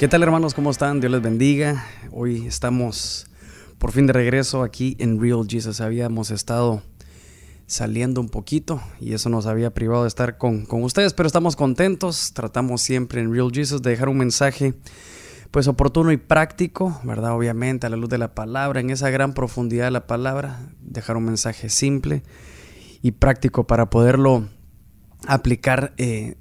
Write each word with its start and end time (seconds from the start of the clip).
¿Qué 0.00 0.08
tal 0.08 0.22
hermanos? 0.22 0.54
¿Cómo 0.54 0.70
están? 0.70 1.00
Dios 1.00 1.12
les 1.12 1.20
bendiga. 1.20 1.84
Hoy 2.10 2.46
estamos 2.46 3.26
por 3.76 3.92
fin 3.92 4.06
de 4.06 4.14
regreso 4.14 4.62
aquí 4.62 4.96
en 4.98 5.20
Real 5.20 5.46
Jesus. 5.46 5.82
Habíamos 5.82 6.30
estado 6.30 6.82
saliendo 7.70 8.20
un 8.20 8.28
poquito 8.28 8.82
y 9.00 9.14
eso 9.14 9.28
nos 9.30 9.46
había 9.46 9.72
privado 9.72 10.02
de 10.02 10.08
estar 10.08 10.38
con, 10.38 10.66
con, 10.66 10.82
ustedes, 10.82 11.14
pero 11.14 11.28
estamos 11.28 11.54
contentos. 11.54 12.32
Tratamos 12.34 12.82
siempre 12.82 13.20
en 13.20 13.32
Real 13.32 13.52
Jesus 13.52 13.80
de 13.80 13.90
dejar 13.90 14.08
un 14.08 14.18
mensaje 14.18 14.74
pues 15.52 15.68
oportuno 15.68 16.10
y 16.10 16.16
práctico, 16.16 17.00
¿verdad? 17.04 17.32
Obviamente 17.32 17.86
a 17.86 17.90
la 17.90 17.96
luz 17.96 18.08
de 18.08 18.18
la 18.18 18.34
palabra, 18.34 18.80
en 18.80 18.90
esa 18.90 19.08
gran 19.10 19.34
profundidad 19.34 19.84
de 19.84 19.92
la 19.92 20.08
palabra, 20.08 20.68
dejar 20.80 21.16
un 21.16 21.24
mensaje 21.26 21.68
simple 21.68 22.24
y 23.02 23.12
práctico 23.12 23.66
para 23.68 23.88
poderlo 23.88 24.48
aplicar 25.28 25.94
eh, 25.96 26.36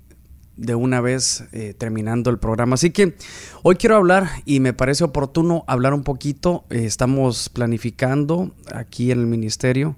de 0.57 0.73
una 0.73 0.99
vez 0.99 1.45
eh, 1.51 1.75
terminando 1.77 2.31
el 2.31 2.39
programa. 2.39 2.73
Así 2.73 2.89
que 2.89 3.15
hoy 3.61 3.75
quiero 3.75 3.97
hablar 3.97 4.29
y 4.45 4.61
me 4.61 4.73
parece 4.73 5.03
oportuno 5.03 5.63
hablar 5.67 5.93
un 5.93 6.03
poquito. 6.03 6.65
Eh, 6.71 6.85
estamos 6.85 7.49
planificando 7.49 8.51
aquí 8.73 9.11
en 9.11 9.19
el 9.19 9.27
ministerio, 9.27 9.95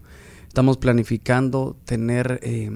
estamos 0.52 0.76
planificando 0.76 1.78
tener 1.86 2.41
eh, 2.44 2.70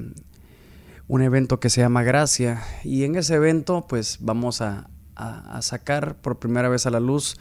un 1.09 1.21
evento 1.21 1.59
que 1.59 1.69
se 1.69 1.81
llama 1.81 2.03
Gracia 2.03 2.63
y 2.85 3.03
en 3.03 3.17
ese 3.17 3.35
evento 3.35 3.85
pues 3.89 4.19
vamos 4.21 4.61
a, 4.61 4.87
sacar 5.59 6.15
por 6.15 6.39
primera 6.39 6.69
vez 6.69 6.85
a 6.85 6.89
la 6.89 7.01
luz 7.01 7.35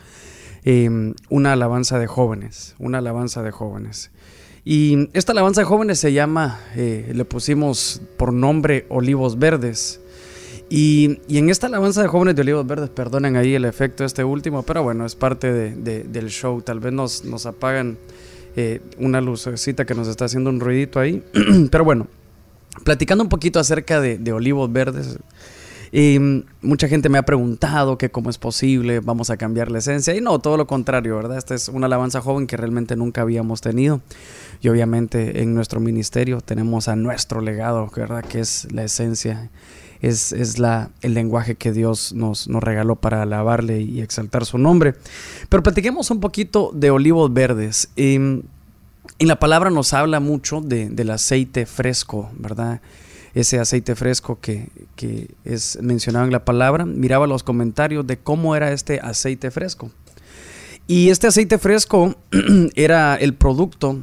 una 1.29 1.53
alabanza 1.53 2.01
de 2.01 2.09
jóvenes, 2.09 2.75
una 2.81 2.99
alabanza 2.99 3.45
de 3.45 3.53
jóvenes. 3.53 4.11
Y 4.65 5.09
esta 5.13 5.31
alabanza 5.31 5.61
de 5.61 5.67
jóvenes 5.67 6.01
se 6.01 6.13
llama, 6.13 6.59
le 6.75 7.25
pusimos 7.25 8.03
por 8.17 8.33
nombre 8.33 8.87
Olivos 8.89 9.39
Verdes. 9.39 10.01
Y, 10.69 11.21
en 11.29 11.49
esta 11.49 11.69
alabanza 11.69 12.03
de 12.03 12.09
jóvenes 12.09 12.35
de 12.35 12.43
Olivos 12.43 12.67
Verdes, 12.67 12.91
perdonen 12.91 13.37
ahí 13.37 13.55
el 13.55 13.65
efecto 13.65 14.05
este 14.05 14.25
último, 14.25 14.65
pero 14.65 14.83
bueno, 14.83 15.07
es 15.07 15.15
parte 15.15 15.53
del 15.53 16.29
show. 16.31 16.61
Tal 16.63 16.81
vez 16.81 16.93
nos, 16.93 17.25
nos 17.25 17.47
apagan 17.47 17.99
eh, 18.57 18.81
una 18.99 19.21
lucecita 19.21 19.85
que 19.85 19.95
nos 19.95 20.09
está 20.09 20.27
haciendo 20.27 20.51
un 20.51 20.61
ruidito 20.61 21.01
ahí. 21.01 21.23
pero 21.71 21.85
bueno, 21.85 22.07
platicando 22.85 23.23
un 23.25 23.29
poquito 23.29 23.61
acerca 23.61 24.01
de, 24.01 24.33
Olivos 24.33 24.73
Verdes. 24.73 25.19
mucha 26.63 26.89
gente 26.89 27.09
me 27.09 27.19
ha 27.19 27.23
preguntado 27.25 27.99
que 27.99 28.11
cómo 28.11 28.31
es 28.31 28.39
posible, 28.39 29.01
vamos 29.01 29.31
a 29.31 29.37
cambiar 29.37 29.71
la 29.71 29.79
esencia. 29.79 30.15
Y 30.15 30.21
no, 30.21 30.39
todo 30.39 30.57
lo 30.57 30.67
contrario, 30.67 31.17
¿verdad? 31.17 31.39
Esta 31.39 31.55
es 31.55 31.69
una 31.69 31.87
alabanza 31.87 32.21
joven 32.21 32.47
que 32.47 32.57
realmente 32.57 32.97
nunca 32.97 33.23
habíamos 33.23 33.61
tenido. 33.61 34.01
Y 34.61 34.69
obviamente 34.69 35.43
en 35.43 35.55
nuestro 35.55 35.81
ministerio 35.81 36.41
tenemos 36.41 36.89
a 36.89 36.97
nuestro 36.97 37.41
legado, 37.41 37.91
¿verdad? 37.95 38.25
Que 38.25 38.41
es 38.41 38.67
la 38.73 38.85
esencia 38.85 39.51
es, 40.01 40.59
la, 40.59 40.91
el 41.03 41.15
lenguaje 41.15 41.55
que 41.55 41.73
Dios 41.73 42.13
nos, 42.13 42.49
nos, 42.49 42.63
regaló 42.63 42.97
para 42.97 43.23
alabarle 43.23 43.81
y 43.81 44.01
exaltar 44.01 44.45
su 44.45 44.59
nombre. 44.59 44.95
Pero 45.49 45.63
platiquemos 45.63 46.11
un 46.11 46.21
poquito 46.21 46.71
de 46.75 46.91
olivos 46.91 47.33
verdes. 47.33 47.89
y 47.97 48.19
la 49.19 49.39
palabra 49.39 49.71
nos 49.71 49.93
habla 49.93 50.21
mucho 50.21 50.61
del 50.61 51.11
aceite 51.11 51.67
fresco, 51.67 52.31
¿verdad? 52.39 52.81
Ese 53.35 53.59
aceite 53.59 53.97
fresco 53.97 54.39
que, 54.41 54.69
que 54.95 55.31
es 55.45 55.79
mencionado 55.83 56.25
en 56.25 56.33
la 56.33 56.45
palabra. 56.45 56.85
Miraba 56.85 57.27
los 57.27 57.43
comentarios 57.43 58.07
de 58.07 58.19
cómo 58.19 58.55
era 58.55 58.73
este 58.73 59.01
aceite 59.01 59.51
fresco. 59.51 59.91
Y 60.87 61.09
este 61.09 61.27
aceite 61.27 61.59
fresco 61.59 62.15
era 62.75 63.17
el 63.17 63.35
producto 63.35 64.03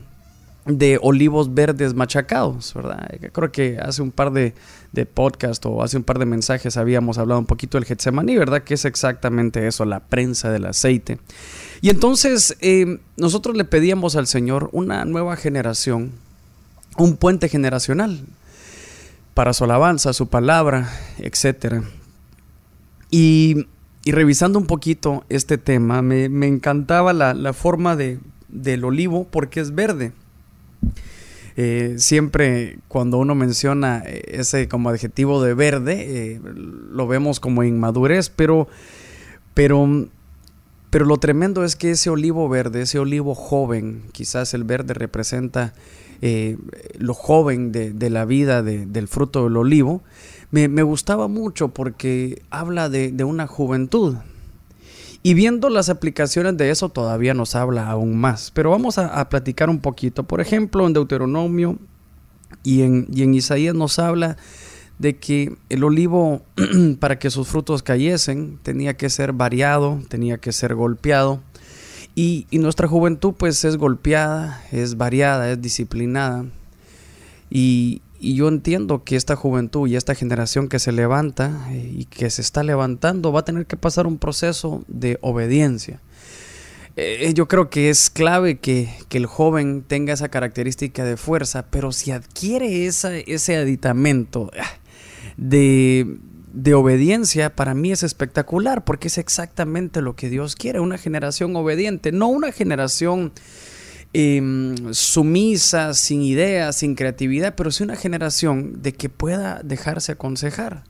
de 0.65 0.99
olivos 1.01 1.53
verdes 1.53 1.95
machacados, 1.95 2.73
¿verdad? 2.73 3.09
Creo 3.31 3.51
que 3.51 3.79
hace 3.79 4.01
un 4.01 4.11
par 4.11 4.31
de, 4.31 4.53
de 4.91 5.05
podcast 5.05 5.65
o 5.65 5.81
hace 5.81 5.97
un 5.97 6.03
par 6.03 6.19
de 6.19 6.25
mensajes 6.25 6.77
habíamos 6.77 7.17
hablado 7.17 7.39
un 7.39 7.47
poquito 7.47 7.77
del 7.77 7.85
Getsemaní, 7.85 8.37
¿verdad? 8.37 8.63
Que 8.63 8.75
es 8.75 8.85
exactamente 8.85 9.65
eso, 9.67 9.85
la 9.85 10.01
prensa 10.01 10.51
del 10.51 10.65
aceite. 10.65 11.17
Y 11.81 11.89
entonces 11.89 12.57
eh, 12.61 12.99
nosotros 13.17 13.57
le 13.57 13.65
pedíamos 13.65 14.15
al 14.15 14.27
Señor 14.27 14.69
una 14.71 15.03
nueva 15.05 15.35
generación, 15.35 16.11
un 16.97 17.17
puente 17.17 17.49
generacional 17.49 18.21
para 19.33 19.53
su 19.53 19.63
alabanza, 19.63 20.13
su 20.13 20.27
palabra, 20.27 20.91
etc. 21.17 21.83
Y, 23.09 23.67
revisando 24.05 24.59
un 24.59 24.67
poquito 24.67 25.23
este 25.29 25.57
tema, 25.57 26.01
me, 26.01 26.25
encantaba 26.47 27.13
la, 27.13 27.33
la 27.33 27.53
forma 27.53 27.95
de, 27.95 28.19
del 28.49 28.83
olivo 28.83 29.27
porque 29.31 29.59
es 29.59 29.73
verde. 29.73 30.11
Eh, 31.57 31.95
siempre 31.97 32.79
cuando 32.87 33.17
uno 33.17 33.35
menciona 33.35 34.03
eh, 34.05 34.39
ese 34.39 34.67
como 34.67 34.89
adjetivo 34.89 35.43
de 35.43 35.53
verde, 35.53 36.33
eh, 36.33 36.41
lo 36.43 37.07
vemos 37.07 37.39
como 37.39 37.63
inmadurez, 37.63 38.29
pero, 38.29 38.67
pero, 39.53 40.07
pero 40.89 41.05
lo 41.05 41.17
tremendo 41.17 41.63
es 41.63 41.75
que 41.75 41.91
ese 41.91 42.09
olivo 42.09 42.47
verde, 42.47 42.83
ese 42.83 42.99
olivo 42.99 43.35
joven, 43.35 44.03
quizás 44.11 44.53
el 44.53 44.63
verde 44.63 44.93
representa 44.93 45.73
lo 46.99 47.15
joven 47.15 47.71
de, 47.71 48.09
la 48.11 48.25
vida 48.25 48.61
del 48.61 49.07
fruto 49.07 49.45
del 49.45 49.57
olivo, 49.57 50.03
me, 50.51 50.67
gustaba 50.83 51.27
mucho 51.27 51.69
porque 51.69 52.43
habla 52.51 52.89
de, 52.89 53.11
de 53.11 53.23
una 53.23 53.47
juventud, 53.47 54.17
y 55.23 55.33
viendo 55.35 55.69
las 55.69 55.89
aplicaciones 55.89 56.57
de 56.57 56.71
eso 56.71 56.89
todavía 56.89 57.33
nos 57.33 57.55
habla 57.55 57.89
aún 57.89 58.17
más. 58.17 58.51
Pero 58.51 58.71
vamos 58.71 58.97
a, 58.97 59.29
platicar 59.29 59.69
un 59.69 59.79
poquito. 59.79 60.23
Por 60.23 60.41
ejemplo, 60.41 60.87
en 60.87 60.93
Deuteronomio 60.93 61.77
y 62.63 62.81
en, 62.81 63.07
en 63.15 63.33
Isaías 63.33 63.75
nos 63.75 63.99
habla 63.99 64.37
de 64.97 65.17
que 65.17 65.55
el 65.69 65.83
olivo, 65.83 66.43
para 66.99 67.19
que 67.19 67.29
sus 67.29 67.47
frutos 67.47 67.83
cayesen, 67.83 68.59
tenía 68.63 68.97
que 68.97 69.09
ser 69.09 69.33
variado, 69.33 69.99
tenía 70.09 70.37
que 70.37 70.51
ser 70.51 70.75
golpeado. 70.75 71.41
Y, 72.13 72.45
y, 72.51 72.57
nuestra 72.57 72.87
juventud 72.87 73.33
pues 73.37 73.63
es 73.63 73.77
golpeada, 73.77 74.61
es 74.71 74.97
variada, 74.97 75.51
es 75.51 75.61
disciplinada. 75.61 76.45
Y, 77.49 78.01
y 78.21 78.35
yo 78.35 78.47
entiendo 78.47 79.03
que 79.03 79.15
esta 79.15 79.35
juventud 79.35 79.87
y 79.87 79.95
esta 79.95 80.13
generación 80.13 80.69
que 80.69 80.77
se 80.77 80.91
levanta 80.91 81.67
eh, 81.71 81.91
y 81.93 82.05
que 82.05 82.29
se 82.29 82.41
está 82.41 82.63
levantando 82.63 83.31
va 83.31 83.39
a 83.39 83.45
tener 83.45 83.65
que 83.65 83.77
pasar 83.77 84.05
un 84.05 84.19
proceso 84.19 84.83
de 84.87 85.17
obediencia. 85.21 85.99
Eh, 86.97 87.31
yo 87.33 87.47
creo 87.47 87.69
que 87.69 87.89
es 87.89 88.09
clave 88.11 88.59
que, 88.59 88.89
el 89.09 89.25
joven 89.25 89.83
tenga 89.87 90.13
esa 90.13 90.29
característica 90.29 91.03
de 91.03 91.17
fuerza, 91.17 91.65
pero 91.71 91.91
si 91.91 92.11
adquiere 92.11 92.85
ese 92.85 93.57
aditamento 93.57 94.51
ah, 94.59 94.69
de, 95.37 96.17
de 96.53 96.73
obediencia, 96.75 97.55
para 97.55 97.73
mí 97.73 97.91
es 97.91 98.03
espectacular, 98.03 98.83
porque 98.83 99.07
es 99.07 99.17
exactamente 99.17 100.01
lo 100.01 100.15
que 100.15 100.29
Dios 100.29 100.55
quiere, 100.55 100.79
una 100.79 100.97
generación 100.97 101.55
obediente, 101.55 102.11
no 102.11 102.27
una 102.27 102.51
generación 102.51 103.31
Em, 104.13 104.93
sumisa, 104.93 105.93
sin 105.93 106.21
ideas, 106.21 106.75
sin 106.75 106.95
creatividad, 106.95 107.55
pero 107.55 107.71
sí 107.71 107.83
una 107.83 107.95
generación 107.95 108.81
de 108.81 108.91
que 108.91 109.07
pueda 109.07 109.61
dejarse 109.63 110.11
aconsejar. 110.11 110.83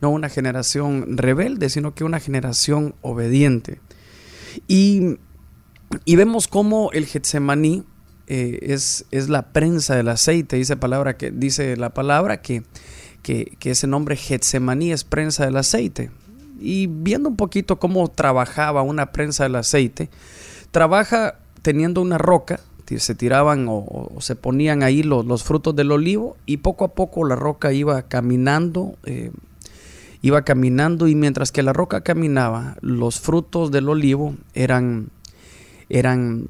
No 0.00 0.10
una 0.10 0.28
generación 0.28 1.16
rebelde, 1.18 1.70
sino 1.70 1.96
que 1.96 2.04
una 2.04 2.20
generación 2.20 2.94
obediente. 3.02 3.80
Y, 4.68 5.18
vemos 6.06 6.46
cómo 6.46 6.92
el 6.92 7.06
Getsemaní 7.06 7.84
eh, 8.28 8.60
es, 8.62 9.06
es, 9.10 9.28
la 9.28 9.52
prensa 9.52 9.96
del 9.96 10.08
aceite, 10.08 10.54
dice, 10.54 10.76
palabra 10.76 11.16
que, 11.16 11.32
dice 11.32 11.76
la 11.76 11.90
palabra 11.90 12.42
que, 12.42 12.62
que, 13.22 13.56
que 13.58 13.72
ese 13.72 13.88
nombre 13.88 14.14
Getsemaní 14.14 14.92
es 14.92 15.02
prensa 15.02 15.44
del 15.46 15.56
aceite. 15.56 16.12
Y 16.60 16.86
viendo 16.86 17.28
un 17.28 17.36
poquito 17.36 17.80
cómo 17.80 18.08
trabajaba 18.08 18.82
una 18.82 19.10
prensa 19.10 19.42
del 19.42 19.56
aceite, 19.56 20.10
trabaja 20.70 21.40
teniendo 21.62 22.00
una 22.00 22.18
roca, 22.18 22.60
se 22.96 23.14
tiraban 23.14 23.66
o, 23.68 24.08
se 24.20 24.34
ponían 24.34 24.82
ahí 24.82 25.02
los, 25.02 25.44
frutos 25.44 25.76
del 25.76 25.92
olivo 25.92 26.36
y 26.46 26.58
poco 26.58 26.86
a 26.86 26.88
poco 26.94 27.26
la 27.26 27.36
roca 27.36 27.72
iba 27.72 28.00
caminando, 28.02 28.94
eh, 29.04 29.30
iba 30.22 30.42
caminando 30.42 31.06
y 31.06 31.14
mientras 31.14 31.52
que 31.52 31.62
la 31.62 31.74
roca 31.74 32.00
caminaba, 32.00 32.76
los 32.80 33.20
frutos 33.20 33.70
del 33.70 33.88
olivo 33.90 34.34
eran, 34.54 35.10
eran 35.90 36.46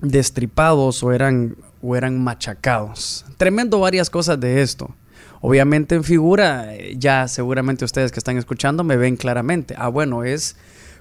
destripados 0.00 1.02
o 1.02 1.12
eran, 1.12 1.56
o 1.80 1.96
eran 1.96 2.22
machacados. 2.22 3.24
Tremendo 3.38 3.80
varias 3.80 4.10
cosas 4.10 4.38
de 4.38 4.60
esto. 4.60 4.90
Obviamente 5.40 5.94
en 5.94 6.04
figura, 6.04 6.74
eh, 6.74 6.96
ya 6.98 7.28
seguramente 7.28 7.84
ustedes 7.84 8.12
que 8.12 8.18
están 8.18 8.36
escuchando 8.36 8.84
me 8.84 8.96
ven 8.96 9.16
claramente. 9.16 9.74
Ah, 9.78 9.88
bueno, 9.88 10.24
es 10.24 10.56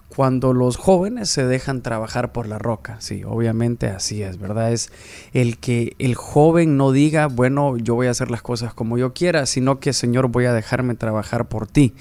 cuando 0.09 0.53
los 0.53 0.77
jóvenes 0.77 1.29
se 1.29 1.45
dejan 1.45 1.81
trabajar 1.81 2.31
por 2.31 2.47
la 2.47 2.57
roca. 2.57 2.97
Sí, 2.99 3.23
obviamente 3.25 3.87
así 3.87 4.23
es, 4.23 4.39
¿verdad? 4.39 4.71
Es 4.71 4.91
el 5.33 5.57
que 5.57 5.95
el 5.99 6.15
joven 6.15 6.77
no 6.77 6.91
diga, 6.91 7.27
bueno, 7.27 7.77
yo 7.77 7.95
voy 7.95 8.07
a 8.07 8.11
hacer 8.11 8.31
las 8.31 8.41
cosas 8.41 8.73
como 8.73 8.97
yo 8.97 9.13
quiera, 9.13 9.45
sino 9.45 9.79
que, 9.79 9.93
Señor, 9.93 10.29
voy 10.29 10.45
a 10.45 10.53
dejarme 10.53 10.95
trabajar 10.95 11.47
por 11.47 11.67
ti. 11.67 11.93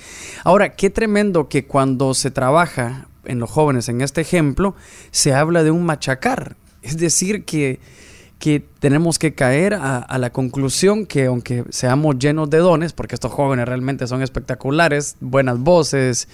Ahora, 0.44 0.76
qué 0.76 0.88
tremendo 0.88 1.48
que 1.48 1.66
cuando 1.66 2.14
se 2.14 2.30
trabaja 2.30 3.08
en 3.24 3.38
los 3.38 3.50
jóvenes, 3.50 3.88
en 3.88 4.00
este 4.00 4.20
ejemplo, 4.20 4.76
se 5.10 5.34
habla 5.34 5.64
de 5.64 5.70
un 5.70 5.84
machacar. 5.84 6.56
Es 6.82 6.98
decir, 6.98 7.44
que 7.44 7.80
que 8.38 8.62
tenemos 8.80 9.18
que 9.18 9.34
caer 9.34 9.74
a, 9.74 10.18
la 10.18 10.30
conclusión 10.30 11.06
que 11.06 11.26
aunque 11.26 11.64
seamos 11.70 12.18
llenos 12.18 12.50
de 12.50 12.58
dones, 12.58 12.92
porque 12.92 13.14
estos 13.14 13.32
jóvenes 13.32 13.66
realmente 13.66 14.06
son 14.06 14.22
espectaculares, 14.22 15.16
buenas 15.20 15.58
voces, 15.58 16.28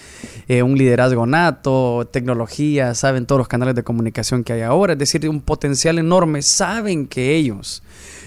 eh, 0.49 0.62
un 0.62 0.76
liderazgo 0.76 1.26
nato, 1.26 2.08
tecnología, 2.12 2.94
saben 2.94 3.26
todos 3.26 3.38
los 3.38 3.49
canales 3.49 3.76
de 3.76 3.84
comunicación 3.84 4.43
que 4.43 4.52
hay 4.52 4.62
ahora, 4.62 4.94
es 4.94 4.99
decir, 4.99 5.28
un 5.28 5.40
potencial 5.40 5.99
enorme, 5.99 6.43
saben 6.43 7.06
que 7.06 7.37
ellos. 7.37 7.82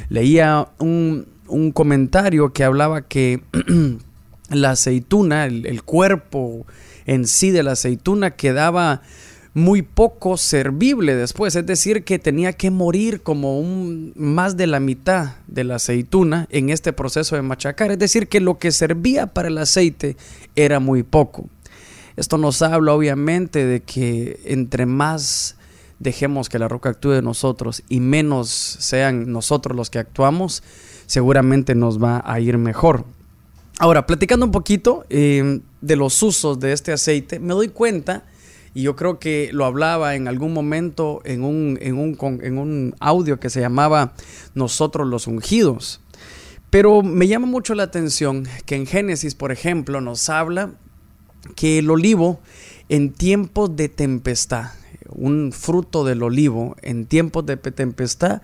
Leía 0.10 0.69
un, 0.80 1.27
comentario 1.74 2.54
que 2.54 2.63
hablaba 2.63 3.01
que 3.01 3.44
la 4.50 4.72
aceituna, 4.72 5.45
el 5.45 5.83
cuerpo 5.83 6.66
en 7.06 7.27
sí 7.27 7.51
de 7.51 7.63
la 7.63 7.74
aceituna 7.74 8.31
quedaba 8.31 9.01
muy 9.56 9.84
poco 9.84 10.36
servible 10.36 11.16
después, 11.16 11.56
es 11.56 11.66
decir, 11.66 12.04
que 12.04 12.19
tenía 12.19 12.52
que 12.52 12.72
morir 12.72 13.24
como 13.24 13.57
un 13.57 14.12
más 14.18 14.57
de 14.57 14.68
la 14.68 14.81
mitad 14.81 15.36
de 15.48 15.63
la 15.63 15.75
aceituna 15.75 16.46
en 16.52 16.69
este 16.69 16.92
proceso 16.92 17.38
de 17.38 17.42
machacar, 17.42 17.90
es 17.90 17.98
decir, 17.98 18.28
que 18.28 18.42
lo 18.42 18.60
que 18.60 18.74
servía 18.74 19.28
para 19.28 19.48
el 19.48 19.57
aceite 19.57 20.18
era 20.57 20.81
muy 20.81 21.04
poco. 21.04 21.48
Esto 22.18 22.38
nos 22.38 22.62
habla 22.62 22.94
obviamente 22.94 23.66
de 23.66 23.81
que 23.81 24.42
entre 24.44 24.86
más 24.86 25.56
dejemos 26.00 26.50
que 26.50 26.60
la 26.60 26.68
roca 26.68 26.90
actúe 26.90 27.12
de 27.12 27.22
nosotros 27.22 27.81
y 27.88 28.01
menos 28.01 28.50
sean 28.50 29.31
nosotros 29.31 29.74
los 29.74 29.90
que 29.90 30.00
actuamos, 30.00 30.63
seguramente 31.06 31.75
nos 31.75 32.04
va 32.04 32.22
a 32.25 32.42
ir 32.42 32.58
mejor. 32.58 33.06
Ahora, 33.80 34.06
platicando 34.06 34.46
un 34.46 34.51
poquito 34.51 35.06
eh, 35.10 35.62
de 35.80 35.96
los 35.96 36.22
usos 36.22 36.60
de 36.60 36.74
este 36.74 36.92
aceite, 36.92 37.40
me 37.40 37.54
doy 37.54 37.69
cuenta 37.69 38.25
y 38.75 38.81
yo 38.81 38.98
creo 38.98 39.19
que 39.19 39.50
lo 39.54 39.63
hablaba 39.63 40.16
en 40.16 40.27
algún 40.27 40.54
momento 40.54 41.22
en 41.24 41.45
un, 41.45 41.80
en 41.81 41.98
un, 41.98 42.18
en 42.44 42.57
un 42.57 42.94
audio 43.00 43.39
que 43.39 43.50
se 43.50 43.62
llamaba 43.62 44.13
Nosotros 44.54 45.07
los 45.07 45.27
ungidos. 45.27 46.01
Pero 46.69 47.01
me 47.01 47.30
llama 47.30 47.48
mucho 47.48 47.74
la 47.74 47.83
atención 47.83 48.45
que 48.66 48.75
en 48.75 48.86
Génesis, 48.86 49.33
por 49.33 49.54
ejemplo, 49.54 50.01
nos 50.01 50.30
habla 50.30 50.74
que 51.56 51.80
el 51.80 51.89
olivo 51.89 52.42
en 52.89 53.13
tiempos 53.13 53.74
de 53.77 53.88
tempestad, 53.88 54.72
un 55.07 55.54
fruto 55.54 56.04
del 56.04 56.22
olivo 56.22 56.75
en 56.81 57.06
tiempos 57.06 57.45
de 57.45 57.56
tempestad, 57.56 58.42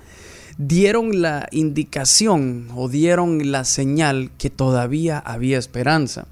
dieron 0.67 1.21
la 1.21 1.47
indicación 1.51 2.67
o 2.75 2.87
dieron 2.87 3.51
la 3.51 3.63
señal 3.63 4.31
que 4.37 4.49
todavía 4.49 5.17
había 5.17 5.57
esperanza. 5.57 6.27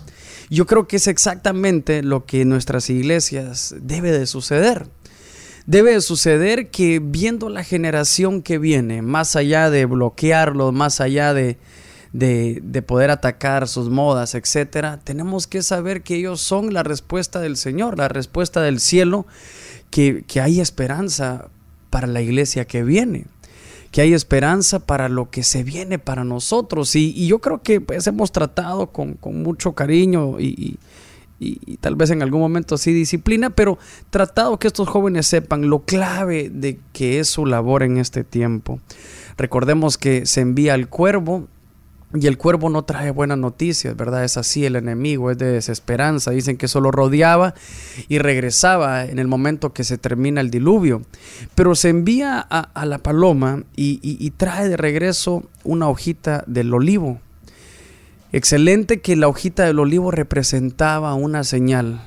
Yo 0.50 0.68
creo 0.68 0.88
que 0.88 0.98
es 0.98 1.08
exactamente 1.08 2.04
lo 2.04 2.26
que 2.26 2.42
en 2.42 2.50
nuestras 2.50 2.90
iglesias 2.90 3.76
debe 3.82 4.12
de 4.12 4.28
suceder. 4.28 4.88
Debe 5.66 5.94
de 5.94 6.02
suceder 6.02 6.70
que 6.70 7.00
viendo 7.00 7.50
la 7.50 7.64
generación 7.64 8.42
que 8.42 8.58
viene, 8.58 9.02
más 9.02 9.36
allá 9.36 9.70
de 9.70 9.86
bloquearlos, 9.86 10.74
más 10.74 11.02
allá 11.02 11.34
de, 11.34 11.58
de, 12.14 12.82
poder 12.82 13.12
atacar 13.12 13.68
sus 13.68 13.90
modas, 13.90 14.34
etcétera, 14.34 15.00
tenemos 15.04 15.46
que 15.48 15.62
saber 15.62 16.02
que 16.02 16.16
ellos 16.16 16.42
son 16.42 16.74
la 16.74 16.82
respuesta 16.82 17.40
del 17.40 17.56
Señor, 17.56 17.98
la 17.98 18.08
respuesta 18.08 18.62
del 18.62 18.80
cielo, 18.80 19.28
que, 19.92 20.24
que 20.28 20.42
hay 20.42 20.60
esperanza 20.60 21.50
para 21.92 22.08
la 22.08 22.22
iglesia 22.22 22.66
que 22.66 22.84
viene 22.84 23.26
que 23.92 24.02
hay 24.02 24.14
esperanza 24.14 24.80
para 24.80 25.10
lo 25.10 25.30
que 25.30 25.44
se 25.44 25.64
viene 25.64 26.00
para 26.00 26.24
nosotros. 26.24 26.96
Y, 26.96 27.28
yo 27.28 27.40
creo 27.40 27.62
que 27.62 27.82
pues, 27.82 28.08
hemos 28.08 28.32
tratado 28.32 28.88
con, 28.88 29.18
mucho 29.22 29.74
cariño 29.74 30.40
y, 30.40 30.78
tal 31.80 31.96
vez 31.96 32.10
en 32.10 32.22
algún 32.22 32.42
momento 32.42 32.78
sí 32.78 32.92
disciplina, 32.94 33.50
pero 33.50 33.78
tratado 34.10 34.60
que 34.60 34.68
estos 34.68 34.90
jóvenes 34.90 35.26
sepan 35.26 35.70
lo 35.70 35.80
clave 35.86 36.50
de 36.50 36.80
que 36.92 37.20
es 37.20 37.30
su 37.30 37.46
labor 37.46 37.84
en 37.84 37.98
este 37.98 38.24
tiempo. 38.26 38.80
Recordemos 39.38 39.98
que 39.98 40.26
se 40.26 40.42
envía 40.42 40.74
al 40.74 40.90
cuervo 40.90 41.48
y 42.14 42.26
el 42.26 42.40
cuervo 42.40 42.70
no 42.70 42.84
trae 42.84 43.12
buenas 43.12 43.38
noticias, 43.38 43.96
¿verdad? 43.96 44.24
Es 44.24 44.36
así 44.36 44.66
el 44.66 44.76
enemigo, 44.76 45.30
es 45.30 45.38
de 45.38 45.52
desesperanza. 45.52 46.32
Dicen 46.32 46.58
que 46.58 46.68
solo 46.68 46.90
rodeaba 46.90 47.54
y 48.08 48.18
regresaba 48.18 49.06
en 49.06 49.20
el 49.20 49.28
momento 49.28 49.74
que 49.74 49.84
se 49.84 50.00
termina 50.00 50.42
el 50.42 50.50
diluvio. 50.50 51.04
Pero 51.54 51.76
se 51.76 51.90
envía 51.90 52.40
a, 52.40 52.86
la 52.86 52.98
paloma 52.98 53.64
y, 53.76 54.32
trae 54.38 54.70
de 54.70 54.78
regreso 54.78 55.44
una 55.64 55.88
hojita 55.88 56.44
del 56.48 56.74
olivo. 56.74 57.20
Excelente 58.32 59.02
que 59.02 59.16
la 59.16 59.28
hojita 59.28 59.66
del 59.66 59.80
olivo 59.80 60.10
representaba 60.10 61.14
una 61.14 61.44
señal 61.44 62.02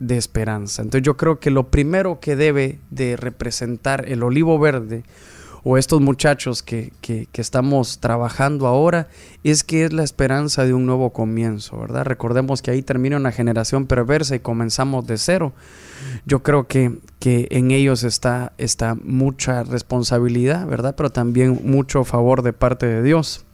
de 0.00 0.16
esperanza. 0.16 0.82
Entonces 0.82 1.04
yo 1.04 1.16
creo 1.16 1.38
que 1.38 1.50
lo 1.50 1.68
primero 1.68 2.18
que 2.18 2.34
debe 2.34 2.80
de 2.90 3.16
representar 3.16 4.08
el 4.08 4.24
olivo 4.24 4.58
verde 4.58 5.04
o 5.64 5.78
estos 5.78 6.00
muchachos 6.00 6.62
que, 6.62 6.92
estamos 7.32 7.98
trabajando 8.00 8.66
ahora, 8.66 9.08
es 9.44 9.64
que 9.64 9.84
es 9.84 9.92
la 9.92 10.04
esperanza 10.04 10.64
de 10.64 10.74
un 10.74 10.86
nuevo 10.86 11.12
comienzo, 11.12 11.78
¿verdad? 11.78 12.04
Recordemos 12.04 12.62
que 12.62 12.70
ahí 12.70 12.82
termina 12.82 13.16
una 13.16 13.32
generación 13.32 13.86
perversa 13.86 14.36
y 14.36 14.40
comenzamos 14.40 15.06
de 15.06 15.18
cero. 15.18 15.52
Yo 16.26 16.42
creo 16.42 16.66
que, 16.66 16.98
que 17.18 17.48
en 17.50 17.70
ellos 17.70 18.04
está, 18.04 18.52
está 18.58 18.94
mucha 18.94 19.64
responsabilidad, 19.64 20.66
¿verdad? 20.66 20.94
Pero 20.96 21.10
también 21.10 21.60
mucho 21.64 22.04
favor 22.04 22.42
de 22.42 22.52
parte 22.52 22.86
de 22.86 23.02
Dios. 23.02 23.44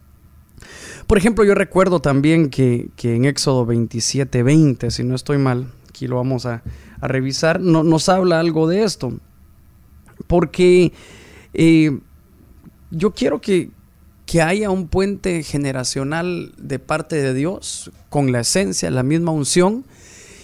Por 1.06 1.18
ejemplo, 1.18 1.44
yo 1.44 1.54
recuerdo 1.54 2.00
también 2.00 2.48
que, 2.50 2.88
en 3.02 3.24
Éxodo 3.24 3.66
27, 3.66 4.42
20, 4.42 4.90
si 4.90 5.04
no 5.04 5.14
estoy 5.14 5.38
mal, 5.38 5.66
aquí 5.88 6.06
lo 6.06 6.16
vamos 6.16 6.46
a, 6.46 6.62
revisar, 7.00 7.60
no, 7.60 7.82
nos 7.84 8.08
habla 8.08 8.40
algo 8.40 8.66
de 8.66 8.82
esto. 8.82 9.12
Porque 10.26 10.92
eh, 11.54 11.98
yo 12.90 13.12
quiero 13.12 13.40
que, 13.40 13.70
haya 14.42 14.68
un 14.70 14.88
puente 14.88 15.44
generacional 15.44 16.52
de 16.58 16.80
parte 16.80 17.14
de 17.14 17.34
Dios 17.34 17.92
con 18.08 18.32
la 18.32 18.40
esencia, 18.40 18.90
la 18.90 19.04
misma 19.04 19.30
unción 19.30 19.84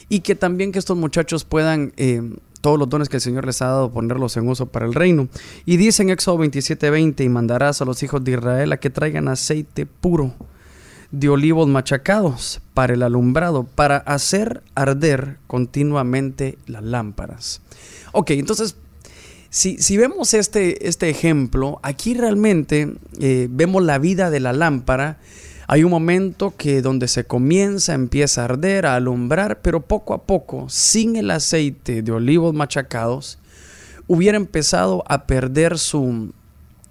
y 0.09 0.21
que 0.21 0.37
también 0.37 0.71
que 0.71 0.79
estos 0.79 0.97
muchachos 0.97 1.45
puedan 1.45 1.93
eh, 1.97 2.23
todos 2.61 2.79
los 2.79 2.89
dones 2.89 3.09
que 3.09 3.17
el 3.17 3.21
Señor 3.21 3.47
les 3.47 3.63
ha 3.63 3.67
dado 3.67 3.91
ponerlos 3.91 4.37
en 4.37 4.49
uso 4.49 4.67
para 4.67 4.87
el 4.87 4.95
reino. 4.95 5.29
Y 5.67 5.77
dice 5.77 6.05
en 6.05 6.11
Éxodo 6.11 6.39
27:20 6.39 7.25
y 7.25 7.29
mandarás 7.29 7.83
a 7.83 7.85
los 7.85 8.01
hijos 8.05 8.23
de 8.23 8.33
Israel 8.33 8.73
a 8.73 8.77
que 8.77 8.91
traigan 8.91 9.27
aceite 9.27 9.87
puro 9.87 10.35
de 11.11 11.29
olivos 11.29 11.67
machacados 11.67 12.61
para 12.75 12.95
el 12.95 13.03
alumbrado, 13.03 13.65
para 13.65 13.97
hacer 13.97 14.63
arder 14.77 15.39
continuamente 15.49 16.59
las 16.67 16.85
lámparas. 16.85 17.61
Ok, 18.13 18.31
entonces 18.31 18.77
si, 19.51 19.97
vemos 19.97 20.33
este, 20.33 20.87
este, 20.87 21.11
ejemplo, 21.11 21.81
aquí 21.83 22.15
realmente 22.15 22.95
eh, 23.19 23.49
vemos 23.51 23.83
la 23.83 23.99
vida 23.99 24.31
de 24.31 24.39
la 24.39 24.53
lámpara. 24.53 25.19
Hay 25.67 25.83
un 25.83 25.91
momento 25.91 26.55
que 26.57 26.83
donde 26.83 27.09
se 27.09 27.25
comienza, 27.25 27.95
empieza 27.95 28.43
a 28.43 28.45
arder, 28.45 28.87
a 28.87 28.95
alumbrar, 28.95 29.61
pero 29.61 29.81
poco 29.81 30.15
a 30.15 30.23
poco, 30.23 30.69
sin 30.69 31.17
el 31.17 31.33
aceite 31.33 32.03
de 32.03 32.13
olivos 32.13 32.55
machacados, 32.55 33.39
hubiera 34.07 34.37
empezado 34.37 35.03
a 35.09 35.27
perder 35.27 35.79
su, 35.79 36.33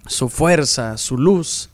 su 0.06 0.28
fuerza, 0.28 0.98
su 0.98 1.16
luz. 1.16 1.70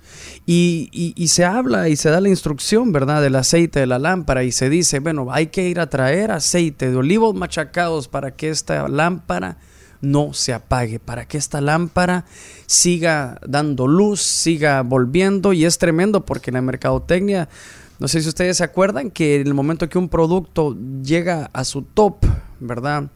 Y, 0.46 0.88
y, 0.92 1.28
se 1.28 1.44
habla 1.44 1.88
y 1.88 1.96
se 1.96 2.10
da 2.10 2.20
la 2.20 2.28
instrucción, 2.28 2.92
¿verdad?, 2.92 3.20
del 3.20 3.34
aceite 3.34 3.80
de 3.80 3.86
la 3.86 3.98
lámpara 3.98 4.44
y 4.44 4.52
se 4.52 4.70
dice, 4.70 5.00
bueno, 5.00 5.28
hay 5.32 5.48
que 5.48 5.68
ir 5.68 5.80
a 5.80 5.90
traer 5.90 6.30
aceite 6.30 6.90
de 6.90 6.96
olivos 6.96 7.34
machacados 7.34 8.06
para 8.06 8.30
que 8.30 8.48
esta 8.48 8.88
lámpara 8.88 9.58
no 10.00 10.32
se 10.32 10.52
apague, 10.52 10.98
para 10.98 11.26
que 11.26 11.38
esta 11.38 11.60
lámpara 11.60 12.24
siga 12.66 13.38
dando 13.46 13.86
luz, 13.86 14.22
siga 14.22 14.82
volviendo 14.82 15.52
y 15.52 15.64
es 15.64 15.78
tremendo 15.78 16.24
porque 16.24 16.50
en 16.50 16.54
la 16.54 16.62
mercadotecnia, 16.62 17.48
no 17.98 18.08
sé 18.08 18.20
si 18.22 18.28
ustedes 18.28 18.58
se 18.58 18.64
acuerdan 18.64 19.10
que 19.10 19.40
en 19.40 19.46
el 19.46 19.54
momento 19.54 19.88
que 19.88 19.98
un 19.98 20.08
producto 20.08 20.76
llega 21.02 21.50
a 21.52 21.64
su 21.64 21.82
top, 21.82 22.26
¿verdad? 22.60 23.10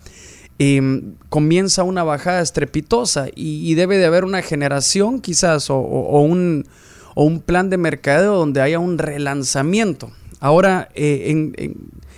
Em, 0.59 1.15
comienza 1.29 1.85
una 1.85 2.03
bajada 2.05 2.43
estrepitosa 2.43 3.29
y, 3.35 3.75
debe 3.75 3.97
de 3.97 4.07
haber 4.07 4.25
una 4.25 4.43
generación 4.43 5.21
quizás 5.21 5.71
o, 5.71 5.79
un, 5.79 6.67
o 7.15 7.25
un, 7.25 7.41
plan 7.41 7.71
de 7.71 7.79
mercadeo 7.79 8.37
donde 8.37 8.61
haya 8.61 8.79
un 8.79 8.99
relanzamiento. 8.99 10.11
Ahora, 10.39 10.91
eh, 10.95 11.31
en 11.31 11.55
en 11.57 11.75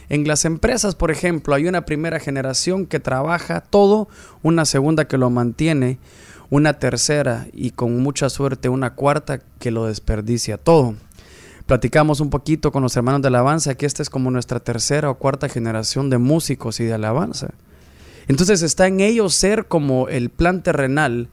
las 0.08 0.44
empresas, 0.44 0.94
por 0.94 1.10
ejemplo, 1.10 1.54
hay 1.54 1.66
una 1.66 1.84
primera 1.84 2.20
generación 2.20 2.86
que 2.86 3.00
trabaja 3.00 3.60
todo, 3.60 4.08
una 4.42 4.64
segunda 4.64 5.06
que 5.06 5.18
lo 5.18 5.30
mantiene, 5.30 5.98
una 6.50 6.78
tercera 6.78 7.46
y 7.52 7.70
con 7.70 8.02
mucha 8.02 8.28
suerte 8.28 8.68
una 8.68 8.94
cuarta 8.94 9.40
que 9.58 9.70
lo 9.70 9.86
desperdicia 9.86 10.58
todo. 10.58 10.94
Platicamos 11.66 12.20
un 12.20 12.28
poquito 12.28 12.72
con 12.72 12.82
los 12.82 12.96
hermanos 12.96 13.22
de 13.22 13.28
alabanza 13.28 13.74
que 13.74 13.86
esta 13.86 14.02
es 14.02 14.10
como 14.10 14.30
nuestra 14.30 14.60
tercera 14.60 15.08
o 15.08 15.14
cuarta 15.14 15.48
generación 15.48 16.10
de 16.10 16.18
músicos 16.18 16.80
y 16.80 16.84
de 16.84 16.92
alabanza. 16.92 17.50
Entonces 18.28 18.62
está 18.62 18.86
en 18.86 19.00
ellos 19.00 19.34
ser 19.34 19.66
como 19.66 20.08
el 20.08 20.28
plan 20.28 20.62
terrenal, 20.62 21.28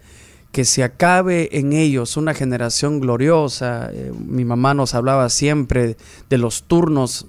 que 0.51 0.65
se 0.65 0.83
acabe 0.83 1.49
en 1.51 1.73
ellos 1.73 2.17
una 2.17 2.33
generación 2.33 2.99
gloriosa. 2.99 3.89
Eh, 3.91 4.11
mi 4.17 4.45
mamá 4.45 4.73
nos 4.73 4.95
hablaba 4.95 5.29
siempre 5.29 5.97
de 6.29 6.37
los 6.37 6.63
turnos 6.63 7.27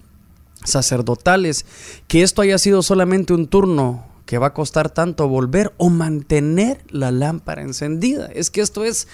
sacerdotales, 0.64 1.66
que 2.08 2.22
esto 2.22 2.42
haya 2.42 2.58
sido 2.58 2.82
solamente 2.82 3.32
un 3.32 3.46
turno 3.46 4.06
que 4.26 4.38
va 4.38 4.48
a 4.48 4.54
costar 4.54 4.90
tanto 4.90 5.26
volver 5.28 5.72
o 5.76 5.90
mantener 5.90 6.84
la 6.88 7.10
lámpara 7.10 7.62
encendida. 7.62 8.30
Es 8.32 8.50
que 8.50 8.60
esto 8.60 8.84
es 8.84 9.08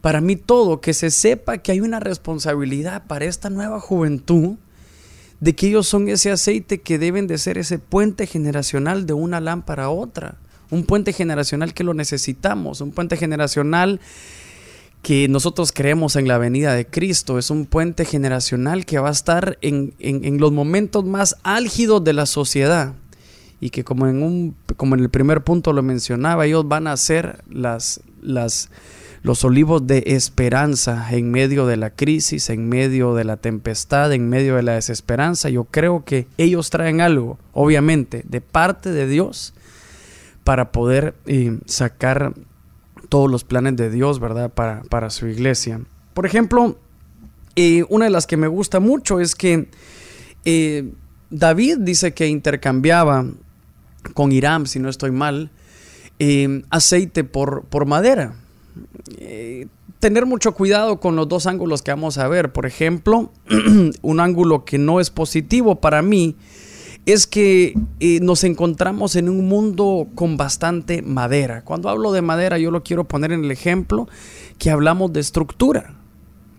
para 0.00 0.20
mí 0.20 0.36
todo, 0.36 0.80
que 0.80 0.94
se 0.94 1.10
sepa 1.10 1.58
que 1.58 1.72
hay 1.72 1.80
una 1.80 2.00
responsabilidad 2.00 3.06
para 3.06 3.24
esta 3.26 3.50
nueva 3.50 3.80
juventud 3.80 4.56
de 5.40 5.54
que 5.54 5.68
ellos 5.68 5.86
son 5.86 6.08
ese 6.08 6.30
aceite 6.30 6.80
que 6.80 6.98
deben 6.98 7.26
de 7.26 7.38
ser 7.38 7.58
ese 7.58 7.78
puente 7.78 8.26
generacional 8.26 9.06
de 9.06 9.12
una 9.12 9.40
lámpara 9.40 9.84
a 9.84 9.90
otra. 9.90 10.36
Un 10.70 10.84
puente 10.84 11.12
generacional 11.12 11.74
que 11.74 11.84
lo 11.84 11.94
necesitamos, 11.94 12.80
un 12.80 12.90
puente 12.90 13.16
generacional 13.16 14.00
que 15.06 15.28
nosotros 15.28 15.70
creemos 15.70 16.16
en 16.16 16.26
la 16.26 16.36
venida 16.36 16.74
de 16.74 16.84
Cristo. 16.84 17.38
Es 17.38 17.50
un 17.50 17.66
puente 17.66 18.04
generacional 18.04 18.84
que 18.84 18.98
va 18.98 19.10
a 19.10 19.12
estar 19.12 19.56
en, 19.60 19.94
los 20.40 20.50
momentos 20.50 21.04
más 21.04 21.36
álgidos 21.44 22.02
de 22.02 22.12
la 22.12 22.26
sociedad. 22.26 22.92
Y 23.60 23.70
que 23.70 23.84
como 23.84 24.08
en, 24.08 24.20
un, 24.20 24.56
como 24.76 24.96
en 24.96 25.02
el 25.02 25.08
primer 25.08 25.44
punto 25.44 25.72
lo 25.72 25.84
mencionaba, 25.84 26.44
ellos 26.44 26.66
van 26.66 26.88
a 26.88 26.96
ser 26.96 27.44
las, 27.48 28.00
las, 28.20 28.68
los 29.22 29.44
olivos 29.44 29.86
de 29.86 30.02
esperanza 30.06 31.06
en 31.12 31.30
medio 31.30 31.68
de 31.68 31.76
la 31.76 31.90
crisis, 31.90 32.50
en 32.50 32.68
medio 32.68 33.14
de 33.14 33.22
la 33.22 33.36
tempestad, 33.36 34.12
en 34.12 34.28
medio 34.28 34.56
de 34.56 34.64
la 34.64 34.72
desesperanza. 34.72 35.50
Yo 35.50 35.66
creo 35.66 36.04
que 36.04 36.26
ellos 36.36 36.70
traen 36.70 37.00
algo, 37.00 37.38
obviamente, 37.52 38.24
de 38.26 38.40
parte 38.40 38.90
de 38.90 39.06
Dios 39.06 39.54
para 40.42 40.72
poder 40.72 41.14
eh, 41.26 41.60
sacar 41.66 42.34
todos 43.08 43.30
los 43.30 43.44
planes 43.44 43.76
de 43.76 43.90
Dios, 43.90 44.20
¿verdad? 44.20 44.50
Para, 44.52 44.82
para 44.82 45.10
su 45.10 45.26
iglesia. 45.26 45.80
Por 46.14 46.26
ejemplo, 46.26 46.76
eh, 47.56 47.84
una 47.88 48.06
de 48.06 48.10
las 48.10 48.26
que 48.26 48.36
me 48.36 48.48
gusta 48.48 48.80
mucho 48.80 49.20
es 49.20 49.34
que 49.34 49.68
eh, 50.44 50.92
David 51.30 51.78
dice 51.80 52.14
que 52.14 52.26
intercambiaba 52.28 53.26
con 54.14 54.32
Irán, 54.32 54.66
si 54.66 54.78
no 54.78 54.88
estoy 54.88 55.10
mal, 55.10 55.50
eh, 56.18 56.62
aceite 56.70 57.24
por, 57.24 57.64
por 57.64 57.86
madera. 57.86 58.36
tener 60.00 60.26
mucho 60.26 60.52
cuidado 60.52 61.00
con 61.00 61.16
los 61.16 61.28
dos 61.28 61.46
ángulos 61.46 61.82
que 61.82 61.90
vamos 61.90 62.18
a 62.18 62.28
ver. 62.28 62.52
Por 62.52 62.66
ejemplo, 62.66 63.32
un 64.02 64.20
ángulo 64.20 64.64
que 64.64 64.78
no 64.78 65.00
es 65.00 65.10
positivo 65.10 65.80
para 65.80 66.02
mí 66.02 66.36
es 67.06 67.28
que 67.28 67.78
eh, 68.00 68.18
nos 68.20 68.42
encontramos 68.42 69.14
en 69.14 69.28
un 69.28 69.46
mundo 69.48 70.08
con 70.16 70.36
bastante 70.36 71.02
madera. 71.02 71.62
Cuando 71.62 71.88
hablo 71.88 72.10
de 72.10 72.20
madera, 72.20 72.58
yo 72.58 72.72
lo 72.72 72.82
quiero 72.82 73.04
poner 73.04 73.30
en 73.30 73.44
el 73.44 73.52
ejemplo 73.52 74.08
que 74.58 74.70
hablamos 74.70 75.12
de 75.12 75.20
estructura, 75.20 75.94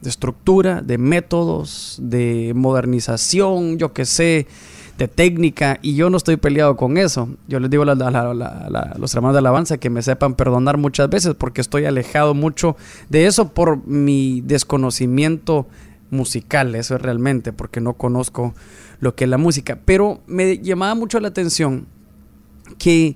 de 0.02 0.10
estructura, 0.10 0.82
de 0.82 0.98
métodos, 0.98 1.98
de 2.02 2.54
modernización, 2.56 3.78
yo 3.78 3.92
qué 3.92 4.06
sé, 4.06 4.48
de 4.98 5.10
técnica, 5.10 5.80
y 5.82 5.96
yo 5.96 6.10
no 6.10 6.16
estoy 6.16 6.38
peleado 6.38 6.78
con 6.78 6.98
eso. 6.98 7.28
Yo 7.50 7.60
les 7.60 7.70
digo 7.70 7.84
a, 7.84 8.96
los 8.98 9.16
hermanos 9.16 9.34
de 9.34 9.40
alabanza 9.40 9.78
que 9.78 9.90
me 9.90 10.02
sepan 10.02 10.36
perdonar 10.36 10.78
muchas 10.78 11.10
veces 11.10 11.36
porque 11.38 11.60
estoy 11.60 11.84
alejado 11.84 12.34
mucho 12.34 12.78
de 13.10 13.26
eso 13.26 13.50
por 13.50 13.86
mi 13.86 14.42
desconocimiento 14.42 15.68
musical, 16.10 16.76
eso 16.76 16.96
es 16.96 17.02
realmente, 17.02 17.54
porque 17.54 17.82
no 17.82 17.94
conozco 17.94 18.54
lo 19.00 19.16
que 19.16 19.26
es 19.26 19.30
la 19.30 19.38
música. 19.38 19.80
Pero 19.86 20.22
me 20.28 20.60
llamaba 20.60 20.96
mucho 20.96 21.20
la 21.20 21.28
atención 21.28 21.88
que, 22.78 23.16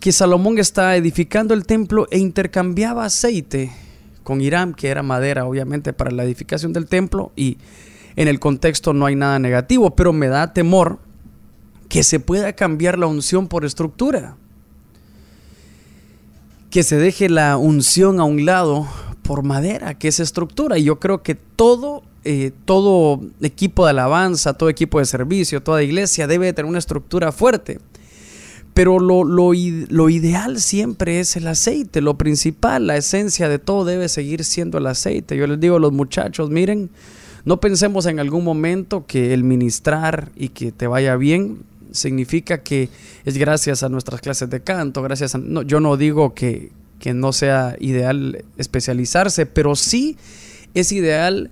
que 0.00 0.12
Salomón 0.12 0.58
está 0.58 0.96
edificando 0.96 1.54
el 1.54 1.66
templo 1.66 2.06
e 2.10 2.18
intercambiaba 2.18 3.04
aceite 3.04 3.72
con 4.22 4.40
Irán, 4.40 4.74
que 4.74 4.88
era 4.88 5.02
madera, 5.02 5.46
obviamente, 5.46 5.92
para 5.92 6.10
la 6.10 6.24
edificación 6.24 6.72
del 6.72 6.86
templo, 6.86 7.32
y 7.34 7.58
en 8.16 8.28
el 8.28 8.40
contexto 8.40 8.92
no 8.92 9.06
hay 9.06 9.16
nada 9.16 9.38
negativo, 9.38 9.94
pero 9.94 10.12
me 10.12 10.28
da 10.28 10.52
temor 10.52 10.98
que 11.88 12.02
se 12.02 12.20
pueda 12.20 12.52
cambiar 12.52 12.98
la 12.98 13.06
unción 13.06 13.48
por 13.48 13.64
estructura. 13.64 14.36
Que 16.70 16.82
se 16.82 16.98
deje 16.98 17.30
la 17.30 17.56
unción 17.56 18.20
a 18.20 18.24
un 18.24 18.44
lado 18.44 18.86
por 19.22 19.42
madera, 19.42 19.94
que 19.94 20.08
es 20.08 20.20
estructura. 20.20 20.78
Y 20.78 20.84
yo 20.84 20.98
creo 20.98 21.22
que 21.22 21.34
todo 21.34 22.02
eh, 22.24 22.50
todo 22.64 23.20
equipo 23.40 23.84
de 23.84 23.90
alabanza, 23.90 24.54
todo 24.54 24.68
equipo 24.68 24.98
de 24.98 25.06
servicio, 25.06 25.62
toda 25.62 25.82
iglesia 25.82 26.26
debe 26.26 26.52
tener 26.52 26.68
una 26.68 26.78
estructura 26.78 27.32
fuerte. 27.32 27.78
Pero 28.74 29.00
lo, 29.00 29.24
lo, 29.24 30.08
ideal 30.08 30.60
siempre 30.60 31.20
es 31.20 31.36
el 31.36 31.48
aceite, 31.48 32.00
lo 32.00 32.16
principal, 32.16 32.86
la 32.86 32.96
esencia 32.96 33.48
de 33.48 33.58
todo 33.58 33.84
debe 33.84 34.08
seguir 34.08 34.44
siendo 34.44 34.78
el 34.78 34.86
aceite. 34.86 35.36
Yo 35.36 35.46
les 35.48 35.58
digo 35.58 35.76
a 35.76 35.80
los 35.80 35.92
muchachos, 35.92 36.50
miren, 36.50 36.90
no 37.44 37.60
pensemos 37.60 38.06
en 38.06 38.20
algún 38.20 38.44
momento 38.44 39.04
que 39.06 39.34
el 39.34 39.42
ministrar 39.42 40.30
y 40.36 40.50
que 40.50 40.70
te 40.70 40.86
vaya 40.86 41.16
bien 41.16 41.64
significa 41.90 42.62
que 42.62 42.88
es 43.24 43.36
gracias 43.36 43.82
a 43.82 43.88
nuestras 43.88 44.20
clases 44.20 44.50
de 44.50 44.60
canto, 44.60 45.02
gracias 45.02 45.34
a... 45.34 45.38
No, 45.38 45.62
yo 45.62 45.80
no 45.80 45.96
digo 45.96 46.34
que, 46.34 46.70
que 46.98 47.14
no 47.14 47.32
sea 47.32 47.76
ideal 47.80 48.44
especializarse, 48.58 49.46
pero 49.46 49.74
sí 49.76 50.16
es 50.74 50.92
ideal 50.92 51.50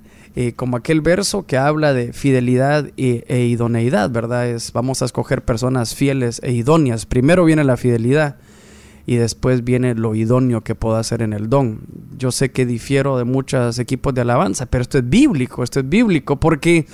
como 0.54 0.76
aquel 0.76 1.00
verso 1.00 1.46
que 1.46 1.56
habla 1.56 1.94
de 1.94 2.12
fidelidad 2.12 2.90
e, 2.98 3.46
idoneidad, 3.46 4.10
¿verdad? 4.10 4.46
Es, 4.48 4.70
vamos 4.72 5.00
a 5.00 5.06
escoger 5.06 5.42
personas 5.42 5.94
fieles 5.94 6.40
e 6.42 6.52
idóneas. 6.52 7.06
Primero 7.06 7.46
viene 7.46 7.64
la 7.64 7.78
fidelidad 7.78 8.36
y 9.06 9.16
después 9.16 9.64
viene 9.64 9.94
lo 9.94 10.14
idóneo 10.14 10.62
que 10.62 10.74
pueda 10.74 10.98
hacer 10.98 11.22
en 11.22 11.32
el 11.32 11.48
don. 11.48 11.80
Yo 12.18 12.32
sé 12.32 12.50
que 12.50 12.66
difiero 12.66 13.16
de 13.16 13.24
muchos 13.24 13.78
equipos 13.78 14.12
de 14.12 14.20
alabanza, 14.20 14.66
pero 14.66 14.82
esto 14.82 14.98
es 14.98 15.08
bíblico, 15.08 15.62
esto 15.62 15.80
es 15.80 15.88
bíblico, 15.88 16.38
porque 16.38 16.86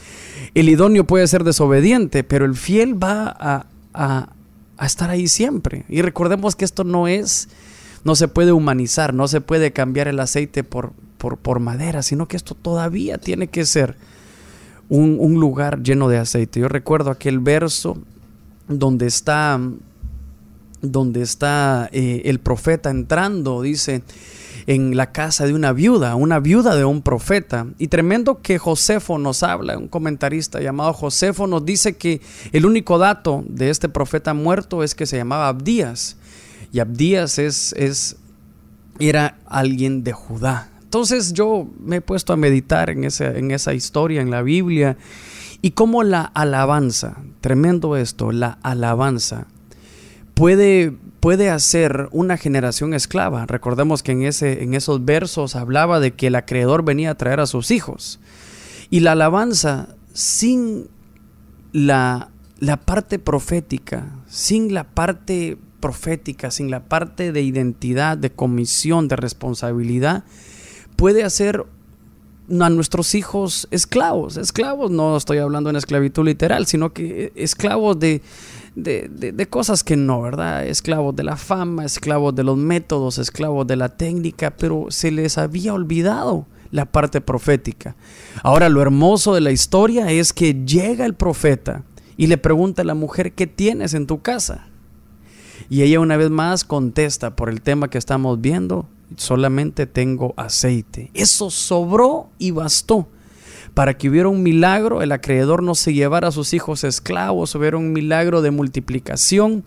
el 0.54 0.68
idóneo 0.68 1.04
puede 1.04 1.26
ser 1.26 1.42
desobediente, 1.42 2.22
pero 2.22 2.44
el 2.44 2.54
fiel 2.54 3.02
va 3.02 3.66
a 3.92 4.86
estar 4.86 5.10
ahí 5.10 5.26
siempre. 5.26 5.84
Y 5.88 6.02
recordemos 6.02 6.54
que 6.54 6.64
esto 6.64 6.84
no 6.84 7.08
es, 7.08 7.48
no 8.04 8.14
se 8.14 8.28
puede 8.28 8.52
humanizar, 8.52 9.14
no 9.14 9.26
se 9.26 9.40
puede 9.40 9.72
cambiar 9.72 10.06
el 10.06 10.20
aceite 10.20 10.62
por, 10.62 10.92
por, 11.30 11.60
madera, 11.60 12.02
sino 12.02 12.26
que 12.26 12.36
esto 12.36 12.54
todavía 12.54 13.18
tiene 13.18 13.46
que 13.48 13.64
ser 13.64 13.96
un, 14.88 15.34
lugar 15.38 15.82
lleno 15.82 16.08
de 16.08 16.18
aceite. 16.18 16.60
Yo 16.60 16.68
recuerdo 16.68 17.10
aquel 17.10 17.38
verso 17.38 17.96
donde 18.68 19.06
está, 19.06 19.60
donde 20.80 21.22
está 21.22 21.88
eh, 21.92 22.22
el 22.24 22.40
profeta 22.40 22.90
entrando, 22.90 23.62
dice, 23.62 24.02
en 24.66 24.96
la 24.96 25.12
casa 25.12 25.46
de 25.46 25.54
una 25.54 25.72
viuda, 25.72 26.14
una 26.14 26.40
viuda 26.40 26.74
de 26.74 26.84
un 26.84 27.02
profeta. 27.02 27.66
Y 27.78 27.88
tremendo 27.88 28.42
que 28.42 28.58
Josefo 28.58 29.18
nos 29.18 29.42
habla, 29.42 29.78
un 29.78 29.88
comentarista 29.88 30.60
llamado 30.60 30.92
Josefo 30.92 31.46
nos 31.46 31.64
dice 31.64 31.96
que 31.96 32.20
el 32.52 32.66
único 32.66 32.98
dato 32.98 33.44
de 33.48 33.70
este 33.70 33.88
profeta 33.88 34.34
muerto 34.34 34.82
es 34.82 34.94
que 34.94 35.06
se 35.06 35.16
llamaba 35.16 35.48
Abdías. 35.48 36.16
Y 36.72 36.80
Abdías 36.80 37.38
es, 37.38 38.16
era 38.98 39.38
alguien 39.46 40.04
de 40.04 40.12
Judá. 40.12 40.71
Entonces 40.92 41.32
yo 41.32 41.66
me 41.80 41.96
he 41.96 42.00
puesto 42.02 42.34
a 42.34 42.36
meditar 42.36 42.90
en, 42.90 43.04
en 43.04 43.50
esa 43.50 43.72
historia, 43.72 44.20
en 44.20 44.30
la 44.30 44.42
Biblia, 44.42 44.98
y 45.62 45.70
cómo 45.70 46.02
la 46.02 46.20
alabanza, 46.20 47.16
tremendo 47.40 47.96
esto, 47.96 48.30
la 48.30 48.58
alabanza, 48.62 49.46
puede, 50.34 50.92
puede 51.18 51.48
hacer 51.48 52.10
una 52.12 52.36
generación 52.36 52.92
esclava. 52.92 53.46
Recordemos 53.46 54.02
que 54.02 54.12
en, 54.12 54.24
ese, 54.24 54.62
en 54.62 54.74
esos 54.74 55.02
versos 55.06 55.56
hablaba 55.56 55.98
de 55.98 56.12
que 56.12 56.26
el 56.26 56.34
acreedor 56.34 56.84
venía 56.84 57.12
a 57.12 57.14
traer 57.14 57.40
a 57.40 57.46
sus 57.46 57.70
hijos. 57.70 58.20
Y 58.90 59.00
la 59.00 59.12
alabanza 59.12 59.96
sin 60.12 60.88
la, 61.72 62.28
la 62.58 62.76
parte 62.76 63.18
profética, 63.18 64.10
sin 64.28 64.74
la 64.74 64.84
parte 64.84 65.56
profética, 65.80 66.50
sin 66.50 66.70
la 66.70 66.84
parte 66.84 67.32
de 67.32 67.40
identidad, 67.40 68.18
de 68.18 68.30
comisión, 68.30 69.08
de 69.08 69.16
responsabilidad, 69.16 70.24
puede 71.02 71.24
hacer 71.24 71.66
a 72.60 72.70
nuestros 72.70 73.16
hijos 73.16 73.66
esclavos. 73.72 74.36
Esclavos, 74.36 74.92
no 74.92 75.16
estoy 75.16 75.38
hablando 75.38 75.68
en 75.68 75.74
esclavitud 75.74 76.24
literal, 76.24 76.64
sino 76.66 76.92
que 76.92 77.32
esclavos 77.34 77.98
de, 77.98 78.22
de, 78.76 79.46
cosas 79.50 79.82
que 79.82 79.96
no, 79.96 80.22
¿verdad? 80.22 80.64
Esclavos 80.64 81.16
de 81.16 81.24
la 81.24 81.36
fama, 81.36 81.84
esclavos 81.84 82.36
de 82.36 82.44
los 82.44 82.56
métodos, 82.56 83.18
esclavos 83.18 83.66
de 83.66 83.74
la 83.74 83.88
técnica, 83.88 84.52
pero 84.52 84.86
se 84.90 85.10
les 85.10 85.38
había 85.38 85.74
olvidado 85.74 86.46
la 86.70 86.84
parte 86.84 87.20
profética. 87.20 87.96
Ahora, 88.44 88.68
lo 88.68 88.80
hermoso 88.80 89.34
de 89.34 89.40
la 89.40 89.50
historia 89.50 90.08
es 90.12 90.32
que 90.32 90.54
llega 90.64 91.04
el 91.04 91.14
profeta 91.14 91.82
y 92.16 92.28
le 92.28 92.38
pregunta 92.38 92.82
a 92.82 92.84
la 92.84 92.94
mujer, 92.94 93.32
¿qué 93.32 93.48
tienes 93.48 93.94
en 93.94 94.06
tu 94.06 94.22
casa? 94.22 94.68
Y 95.68 95.82
ella 95.82 95.98
una 95.98 96.16
vez 96.16 96.30
más 96.30 96.62
contesta 96.62 97.34
por 97.34 97.48
el 97.48 97.60
tema 97.60 97.90
que 97.90 97.98
estamos 97.98 98.40
viendo, 98.40 98.86
solamente 99.16 99.86
tengo 99.86 100.34
aceite. 100.36 101.10
Eso 101.14 101.50
sobró 101.50 102.30
y 102.38 102.50
bastó 102.50 103.08
para 103.74 103.96
que 103.96 104.08
hubiera 104.08 104.28
un 104.28 104.42
milagro, 104.42 105.02
el 105.02 105.12
acreedor 105.12 105.62
no 105.62 105.74
se 105.74 105.94
llevara 105.94 106.28
a 106.28 106.32
sus 106.32 106.52
hijos 106.52 106.84
esclavos, 106.84 107.54
hubiera 107.54 107.78
un 107.78 107.92
milagro 107.92 108.42
de 108.42 108.50
multiplicación. 108.50 109.64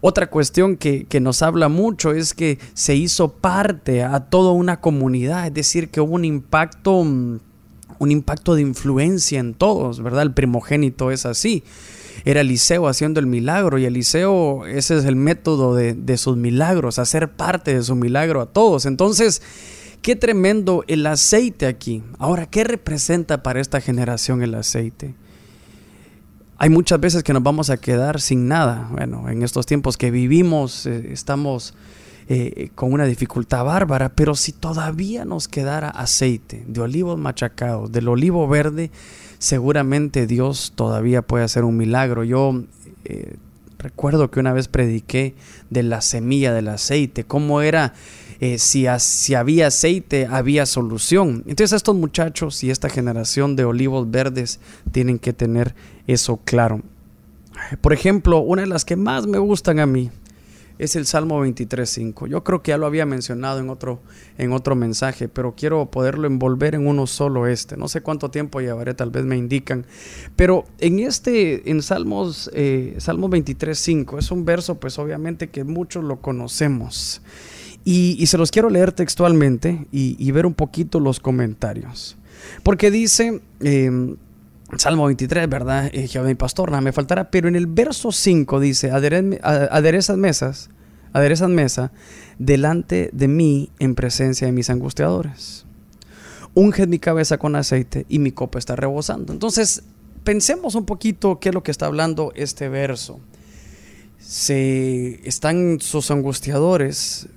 Otra 0.00 0.28
cuestión 0.28 0.76
que, 0.76 1.04
que, 1.04 1.20
nos 1.20 1.42
habla 1.42 1.68
mucho 1.68 2.12
es 2.12 2.34
que 2.34 2.58
se 2.74 2.96
hizo 2.96 3.28
parte 3.28 4.02
a 4.02 4.20
toda 4.20 4.52
una 4.52 4.80
comunidad, 4.80 5.46
es 5.46 5.54
decir, 5.54 5.88
que 5.88 6.00
hubo 6.00 6.14
un 6.14 6.24
impacto, 6.24 6.98
un 6.98 7.40
impacto 8.00 8.56
de 8.56 8.62
influencia 8.62 9.38
en 9.38 9.54
todos, 9.54 10.02
¿verdad? 10.02 10.22
El 10.22 10.32
primogénito 10.32 11.12
es 11.12 11.24
así. 11.24 11.62
Era 12.24 12.40
Eliseo 12.40 12.88
haciendo 12.88 13.20
el 13.20 13.26
milagro 13.26 13.78
y 13.78 13.84
Eliseo, 13.84 14.66
ese 14.66 14.96
es 14.98 15.04
el 15.04 15.16
método 15.16 15.74
de, 15.74 15.94
de 15.94 16.16
sus 16.16 16.36
milagros, 16.36 16.98
hacer 16.98 17.32
parte 17.32 17.74
de 17.74 17.82
su 17.82 17.94
milagro 17.94 18.40
a 18.40 18.46
todos. 18.46 18.86
Entonces, 18.86 19.42
Qué 20.04 20.16
tremendo 20.16 20.84
el 20.86 21.06
aceite 21.06 21.64
aquí. 21.64 22.02
Ahora, 22.18 22.44
¿qué 22.44 22.62
representa 22.62 23.42
para 23.42 23.58
esta 23.58 23.80
generación 23.80 24.42
el 24.42 24.54
aceite? 24.54 25.14
Hay 26.58 26.68
muchas 26.68 27.00
veces 27.00 27.22
que 27.22 27.32
nos 27.32 27.42
vamos 27.42 27.70
a 27.70 27.78
quedar 27.78 28.20
sin 28.20 28.46
nada. 28.46 28.86
Bueno, 28.92 29.30
en 29.30 29.42
estos 29.42 29.64
tiempos 29.64 29.96
que 29.96 30.10
vivimos 30.10 30.84
eh, 30.84 31.08
estamos 31.10 31.72
eh, 32.26 32.70
con 32.74 32.92
una 32.92 33.04
dificultad 33.04 33.64
bárbara, 33.64 34.08
pero 34.08 34.34
si 34.34 34.52
todavía 34.52 35.26
nos 35.26 35.46
quedara 35.46 35.90
aceite 35.90 36.64
de 36.66 36.80
olivos 36.80 37.18
machacados, 37.18 37.92
del 37.92 38.08
olivo 38.08 38.48
verde, 38.48 38.90
seguramente 39.38 40.26
Dios 40.26 40.72
todavía 40.74 41.20
puede 41.20 41.44
hacer 41.44 41.64
un 41.64 41.76
milagro. 41.76 42.24
Yo 42.24 42.62
eh, 43.04 43.36
recuerdo 43.78 44.30
que 44.30 44.40
una 44.40 44.54
vez 44.54 44.68
prediqué 44.68 45.34
de 45.68 45.82
la 45.82 46.00
semilla 46.00 46.54
del 46.54 46.68
aceite, 46.68 47.24
cómo 47.24 47.60
era 47.60 47.92
eh, 48.40 48.58
si, 48.58 48.86
si, 49.00 49.34
había 49.34 49.66
aceite, 49.66 50.26
había 50.26 50.64
solución. 50.64 51.44
Entonces 51.46 51.72
estos 51.72 51.94
muchachos 51.94 52.64
y 52.64 52.70
esta 52.70 52.88
generación 52.88 53.54
de 53.54 53.66
olivos 53.66 54.10
verdes 54.10 54.60
tienen 54.92 55.18
que 55.18 55.34
tener 55.34 55.74
eso 56.06 56.40
claro. 56.44 56.80
Por 57.82 57.92
ejemplo, 57.92 58.38
una 58.38 58.62
de 58.62 58.68
las 58.68 58.86
que 58.86 58.96
más 58.96 59.26
me 59.26 59.38
gustan 59.38 59.78
a 59.78 59.86
mí 59.86 60.10
es 60.78 60.96
el 60.96 61.06
Salmo 61.06 61.44
23.5. 61.44 62.26
Yo 62.28 62.42
creo 62.42 62.62
que 62.62 62.70
ya 62.70 62.78
lo 62.78 62.86
había 62.86 63.06
mencionado 63.06 63.60
en 63.60 63.70
otro, 63.70 64.00
en 64.38 64.52
otro 64.52 64.74
mensaje, 64.74 65.28
pero 65.28 65.54
quiero 65.56 65.90
poderlo 65.90 66.26
envolver 66.26 66.74
en 66.74 66.86
uno 66.86 67.06
solo 67.06 67.46
este. 67.46 67.76
No 67.76 67.88
sé 67.88 68.00
cuánto 68.00 68.30
tiempo 68.30 68.60
llevaré, 68.60 68.94
tal 68.94 69.10
vez 69.10 69.24
me 69.24 69.36
indican. 69.36 69.86
Pero 70.36 70.64
en 70.78 70.98
este, 70.98 71.70
en 71.70 71.82
Salmos, 71.82 72.50
eh, 72.54 72.96
Salmos 72.98 73.30
23.5, 73.30 74.18
es 74.18 74.30
un 74.30 74.44
verso 74.44 74.76
pues 74.76 74.98
obviamente 74.98 75.48
que 75.48 75.64
muchos 75.64 76.02
lo 76.04 76.20
conocemos. 76.20 77.22
Y, 77.86 78.26
se 78.26 78.38
los 78.38 78.50
quiero 78.50 78.70
leer 78.70 78.92
textualmente 78.92 79.86
y, 79.92 80.30
ver 80.32 80.46
un 80.46 80.54
poquito 80.54 81.00
los 81.00 81.20
comentarios. 81.20 82.16
Porque 82.62 82.90
dice, 82.90 83.42
em, 83.60 84.16
Salmo 84.78 85.06
23, 85.06 85.48
¿verdad? 85.48 85.90
Eh, 85.92 86.08
Jehová 86.08 86.26
mi 86.26 86.34
pastor, 86.34 86.70
nada 86.70 86.80
me 86.80 86.92
faltará. 86.92 87.30
Pero 87.30 87.48
en 87.48 87.56
el 87.56 87.66
verso 87.66 88.12
5 88.12 88.60
dice, 88.60 88.90
aderezan 88.90 90.20
mesas, 90.20 90.70
aderezan 91.12 91.54
mesa 91.54 91.92
delante 92.38 93.10
de 93.12 93.28
mí 93.28 93.70
en 93.78 93.94
presencia 93.94 94.46
de 94.46 94.52
mis 94.52 94.70
angustiadores. 94.70 95.66
Unged 96.54 96.88
mi 96.88 96.98
cabeza 96.98 97.38
con 97.38 97.56
aceite 97.56 98.06
y 98.08 98.18
mi 98.18 98.32
copa 98.32 98.58
está 98.58 98.76
rebosando. 98.76 99.32
Entonces, 99.32 99.82
pensemos 100.22 100.74
un 100.74 100.86
poquito 100.86 101.40
qué 101.40 101.50
es 101.50 101.54
lo 101.54 101.62
que 101.62 101.70
está 101.70 101.86
hablando 101.86 102.32
este 102.36 102.68
verso. 102.68 103.20
Se 104.18 105.20
están 105.28 105.80
sus 105.80 106.10
angustiadores 106.10 107.28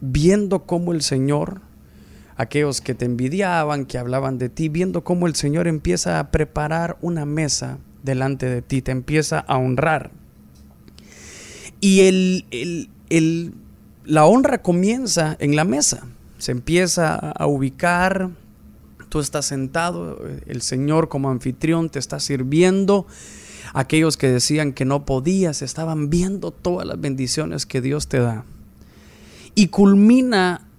viendo 0.00 0.64
cómo 0.64 0.92
el 0.92 1.02
Señor, 1.02 1.62
aquellos 2.40 2.80
que 2.80 2.94
te 2.94 3.04
envidiaban, 3.04 3.84
que 3.84 3.98
hablaban 3.98 4.38
de 4.38 4.48
ti, 4.48 4.70
viendo 4.70 5.04
cómo 5.04 5.26
el 5.26 5.34
Señor 5.34 5.68
empieza 5.68 6.18
a 6.18 6.30
preparar 6.30 6.96
una 7.02 7.26
mesa 7.26 7.78
delante 8.02 8.46
de 8.46 8.62
ti, 8.62 8.80
te 8.80 8.92
empieza 8.92 9.40
a 9.40 9.58
honrar. 9.58 10.10
Y 11.82 12.00
el, 12.00 13.52
la 14.06 14.24
honra 14.24 14.62
comienza 14.62 15.36
en 15.38 15.54
la 15.54 15.64
mesa, 15.64 16.06
se 16.38 16.52
empieza 16.52 17.14
a 17.14 17.46
ubicar, 17.46 18.30
tú 19.10 19.20
estás 19.20 19.44
sentado, 19.44 20.18
el 20.46 20.62
Señor 20.62 21.10
como 21.10 21.28
anfitrión 21.28 21.90
te 21.90 21.98
está 21.98 22.20
sirviendo. 22.20 23.06
Aquellos 23.74 24.16
que 24.16 24.28
decían 24.30 24.72
que 24.72 24.86
no 24.86 25.04
podías 25.04 25.60
estaban 25.60 26.08
viendo 26.08 26.52
todas 26.52 26.86
las 26.86 26.98
bendiciones 26.98 27.66
que 27.66 27.82
Dios 27.82 28.08
te 28.08 28.18
da. 28.18 28.44
Y 29.54 29.68
culmina 29.68 30.69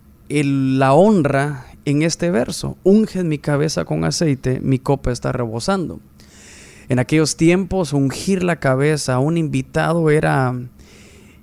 la 0.43 0.93
honra 0.93 1.65
en 1.85 2.01
este 2.01 2.31
verso. 2.31 2.77
Unge 2.83 3.23
mi 3.23 3.37
cabeza 3.37 3.85
con 3.85 4.03
aceite, 4.03 4.59
mi 4.61 4.79
copa 4.79 5.11
está 5.11 5.31
rebosando. 5.31 5.99
En 6.89 6.99
aquellos 6.99 7.37
tiempos, 7.37 7.93
ungir 7.93 8.43
la 8.43 8.57
cabeza 8.57 9.15
a 9.15 9.19
un 9.19 9.37
invitado 9.37 10.09
era 10.09 10.53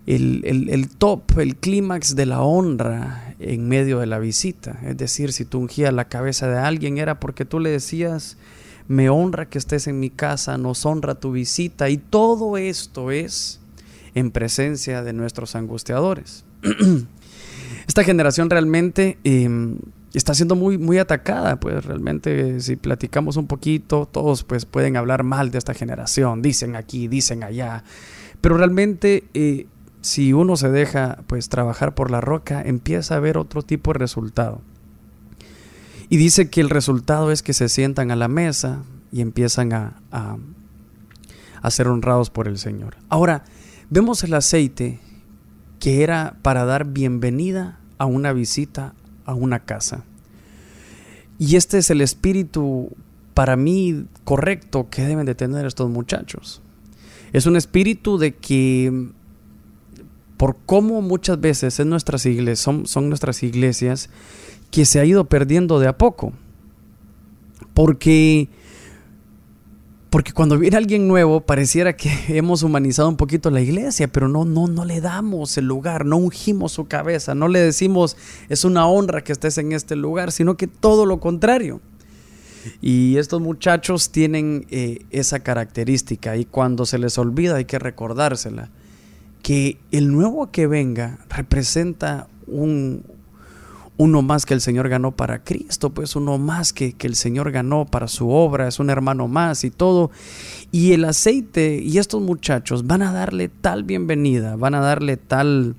el, 0.06 0.88
top, 0.98 1.38
el 1.38 1.56
clímax 1.56 2.14
de 2.16 2.26
la 2.26 2.42
honra 2.42 3.34
en 3.38 3.68
medio 3.68 4.00
de 4.00 4.06
la 4.06 4.18
visita. 4.18 4.78
Es 4.84 4.96
decir, 4.96 5.32
si 5.32 5.44
tú 5.44 5.58
ungías 5.58 5.92
la 5.92 6.08
cabeza 6.08 6.48
de 6.48 6.58
alguien 6.58 6.98
era 6.98 7.20
porque 7.20 7.44
tú 7.44 7.60
le 7.60 7.70
decías, 7.70 8.36
me 8.88 9.10
honra 9.10 9.48
que 9.48 9.58
estés 9.58 9.86
en 9.86 10.00
mi 10.00 10.10
casa, 10.10 10.58
nos 10.58 10.84
honra 10.86 11.14
tu 11.14 11.32
visita. 11.32 11.88
Y 11.88 11.98
todo 11.98 12.56
esto 12.56 13.10
es 13.10 13.60
en 14.14 14.30
presencia 14.30 15.02
de 15.02 15.12
nuestros 15.12 15.54
angustiadores. 15.54 16.44
esta 17.88 18.04
generación 18.04 18.50
realmente 18.50 19.18
em, 19.24 19.78
está 20.12 20.34
siendo 20.34 20.54
muy, 20.54 20.76
muy 20.76 20.98
atacada, 20.98 21.58
pues 21.58 21.86
realmente 21.86 22.60
si 22.60 22.76
platicamos 22.76 23.36
un 23.38 23.46
poquito, 23.46 24.06
todos 24.06 24.44
pues 24.44 24.66
pueden 24.66 24.96
hablar 24.98 25.24
mal 25.24 25.50
de 25.50 25.56
esta 25.56 25.72
generación, 25.72 26.42
dicen 26.42 26.76
aquí, 26.76 27.08
dicen 27.08 27.42
allá, 27.42 27.84
pero 28.42 28.58
realmente 28.58 29.24
eh, 29.32 29.66
si 30.02 30.34
uno 30.34 30.56
se 30.56 30.70
deja 30.70 31.24
pues 31.26 31.48
trabajar 31.48 31.94
por 31.94 32.10
la 32.10 32.20
roca, 32.20 32.60
empieza 32.60 33.16
a 33.16 33.20
ver 33.20 33.38
otro 33.38 33.62
tipo 33.62 33.94
de 33.94 33.98
resultado. 33.98 34.60
Y 36.10 36.18
dice 36.18 36.50
que 36.50 36.60
el 36.60 36.70
resultado 36.70 37.32
es 37.32 37.42
que 37.42 37.54
se 37.54 37.70
sientan 37.70 38.10
a 38.10 38.16
la 38.16 38.28
mesa 38.28 38.82
y 39.12 39.22
empiezan 39.22 39.72
a, 39.72 40.02
a, 40.12 40.36
a 41.62 41.70
ser 41.70 41.88
honrados 41.88 42.28
por 42.28 42.48
el 42.48 42.58
Señor. 42.58 42.96
Ahora, 43.08 43.44
vemos 43.88 44.24
el 44.24 44.34
aceite 44.34 45.00
que 45.80 46.02
era 46.02 46.36
para 46.42 46.64
dar 46.64 46.86
bienvenida 46.86 47.77
a 47.98 48.06
una 48.06 48.32
visita 48.32 48.94
a 49.24 49.34
una 49.34 49.60
casa. 49.60 50.04
Y 51.38 51.56
este 51.56 51.78
es 51.78 51.90
el 51.90 52.00
espíritu 52.00 52.90
para 53.34 53.56
mí 53.56 54.06
correcto 54.24 54.88
que 54.90 55.02
deben 55.02 55.26
de 55.26 55.34
tener 55.34 55.66
estos 55.66 55.90
muchachos. 55.90 56.62
Es 57.32 57.46
un 57.46 57.56
espíritu 57.56 58.18
de 58.18 58.34
que 58.34 59.10
por 60.36 60.56
cómo 60.66 61.02
muchas 61.02 61.40
veces 61.40 61.78
en 61.78 61.90
nuestras 61.90 62.26
son, 62.54 62.86
son 62.86 63.08
nuestras 63.08 63.42
iglesias, 63.42 64.08
que 64.70 64.84
se 64.84 65.00
ha 65.00 65.04
ido 65.04 65.24
perdiendo 65.26 65.78
de 65.78 65.88
a 65.88 65.98
poco. 65.98 66.32
Porque 67.74 68.48
porque 70.10 70.32
cuando 70.32 70.58
viene 70.58 70.76
alguien 70.76 71.06
nuevo, 71.06 71.40
pareciera 71.40 71.96
que 71.96 72.10
hemos 72.28 72.62
humanizado 72.62 73.08
un 73.08 73.16
poquito 73.16 73.50
la 73.50 73.60
iglesia, 73.60 74.08
pero 74.08 74.28
no, 74.28 74.44
no, 74.44 74.66
no 74.66 74.84
le 74.84 75.00
damos 75.00 75.56
el 75.58 75.66
lugar, 75.66 76.06
no 76.06 76.16
ungimos 76.16 76.72
su 76.72 76.86
cabeza, 76.86 77.34
no 77.34 77.48
le 77.48 77.60
decimos 77.60 78.16
es 78.48 78.64
una 78.64 78.86
honra 78.86 79.22
que 79.22 79.32
estés 79.32 79.58
en 79.58 79.72
este 79.72 79.96
lugar, 79.96 80.32
sino 80.32 80.56
que 80.56 80.66
todo 80.66 81.06
lo 81.06 81.20
contrario. 81.20 81.80
Y 82.80 83.16
estos 83.16 83.40
muchachos 83.40 84.10
tienen 84.10 84.66
eh, 84.70 84.98
esa 85.10 85.40
característica 85.40 86.36
y 86.36 86.44
cuando 86.44 86.86
se 86.86 86.98
les 86.98 87.16
olvida 87.16 87.56
hay 87.56 87.64
que 87.64 87.78
recordársela, 87.78 88.70
que 89.42 89.78
el 89.92 90.12
nuevo 90.12 90.50
que 90.50 90.66
venga 90.66 91.18
representa 91.28 92.26
un, 92.46 93.04
uno 93.98 94.22
más 94.22 94.46
que 94.46 94.54
el 94.54 94.60
Señor 94.60 94.88
ganó 94.88 95.14
para 95.14 95.42
Cristo, 95.42 95.90
pues 95.90 96.16
uno 96.16 96.38
más 96.38 96.72
que, 96.72 96.92
que, 96.92 97.08
el 97.08 97.16
Señor 97.16 97.50
ganó 97.50 97.84
para 97.84 98.06
su 98.06 98.30
obra, 98.30 98.68
es 98.68 98.78
un 98.78 98.90
hermano 98.90 99.26
más 99.28 99.64
y 99.64 99.70
todo. 99.70 100.10
Y 100.70 100.92
el 100.92 101.04
aceite 101.04 101.82
y 101.82 101.98
estos 101.98 102.22
muchachos 102.22 102.86
van 102.86 103.02
a 103.02 103.12
darle 103.12 103.48
tal 103.48 103.82
bienvenida, 103.82 104.54
van 104.54 104.76
a 104.76 104.80
darle 104.80 105.16
tal, 105.16 105.74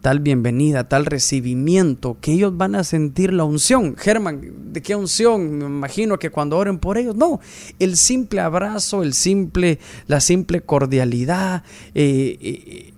tal 0.00 0.20
bienvenida, 0.20 0.88
tal 0.88 1.06
recibimiento, 1.06 2.16
que 2.20 2.34
ellos 2.34 2.56
van 2.56 2.76
a 2.76 2.84
sentir 2.84 3.32
la 3.32 3.42
unción. 3.42 3.96
Germán, 3.96 4.72
¿de 4.72 4.80
qué 4.80 4.94
unción? 4.94 5.58
Me 5.58 5.64
imagino 5.64 6.20
que 6.20 6.30
cuando 6.30 6.56
oren 6.56 6.78
por 6.78 6.98
ellos, 6.98 7.16
no, 7.16 7.40
el 7.80 7.96
simple 7.96 8.40
abrazo, 8.40 9.02
el 9.02 9.12
simple, 9.12 9.80
la 10.06 10.20
simple 10.20 10.60
cordialidad, 10.60 11.64
eh, 11.96 12.38
eh, 12.40 12.92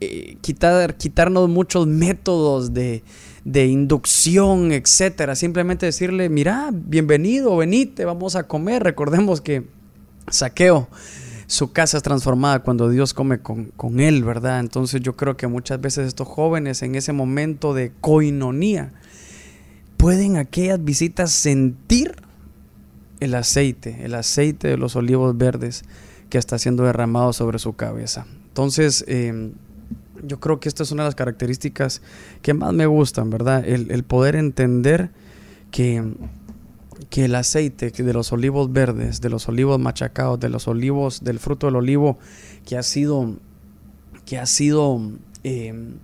eh, 0.00 0.36
quitar, 0.40 0.96
quitarnos 0.96 1.48
muchos 1.48 1.86
métodos 1.86 2.74
de 2.74 3.04
de 3.44 3.66
inducción, 3.66 4.72
etcétera. 4.72 5.34
Simplemente 5.34 5.86
decirle, 5.86 6.28
mira, 6.28 6.70
bienvenido, 6.72 7.56
venite, 7.56 8.04
vamos 8.04 8.36
a 8.36 8.46
comer. 8.46 8.82
Recordemos 8.82 9.40
que 9.40 9.66
saqueo, 10.28 10.88
su 11.46 11.72
casa 11.72 11.96
es 11.96 12.02
transformada 12.02 12.60
cuando 12.60 12.88
Dios 12.88 13.14
come 13.14 13.40
con, 13.40 13.66
con, 13.76 14.00
él, 14.00 14.24
¿verdad? 14.24 14.60
Entonces 14.60 15.00
yo 15.00 15.16
creo 15.16 15.36
que 15.36 15.46
muchas 15.46 15.80
veces 15.80 16.06
estos 16.06 16.28
jóvenes 16.28 16.82
en 16.82 16.94
ese 16.94 17.12
momento 17.12 17.74
de 17.74 17.92
coinonía 18.00 18.92
pueden 19.96 20.36
aquellas 20.36 20.82
visitas 20.82 21.30
sentir 21.32 22.16
el 23.20 23.34
aceite, 23.34 24.04
el 24.04 24.14
aceite 24.14 24.68
de 24.68 24.76
los 24.76 24.96
olivos 24.96 25.36
verdes 25.36 25.84
que 26.28 26.38
está 26.38 26.58
siendo 26.58 26.84
derramado 26.84 27.32
sobre 27.32 27.58
su 27.58 27.74
cabeza. 27.74 28.26
Entonces, 28.48 29.04
em, 29.06 29.52
yo 30.22 30.40
creo 30.40 30.60
que 30.60 30.68
esta 30.68 30.82
es 30.82 30.92
una 30.92 31.02
de 31.02 31.08
las 31.08 31.14
características 31.14 32.02
que 32.42 32.54
más 32.54 32.72
me 32.72 32.86
gustan, 32.86 33.30
¿verdad? 33.30 33.66
El, 33.66 34.04
poder 34.04 34.36
entender 34.36 35.10
que, 35.70 36.14
que 37.10 37.24
el 37.26 37.34
aceite 37.34 37.90
de 37.90 38.12
los 38.12 38.32
olivos 38.32 38.72
verdes, 38.72 39.20
de 39.20 39.28
los 39.28 39.48
olivos 39.48 39.78
machacados, 39.78 40.38
de 40.40 40.48
los 40.48 40.68
olivos, 40.68 41.24
del 41.24 41.38
fruto 41.38 41.66
del 41.66 41.76
olivo 41.76 42.18
que 42.64 42.76
ha 42.76 42.82
sido, 42.82 43.36
que 44.24 44.38
ha 44.38 44.46
sido 44.46 45.00
em, 45.42 45.94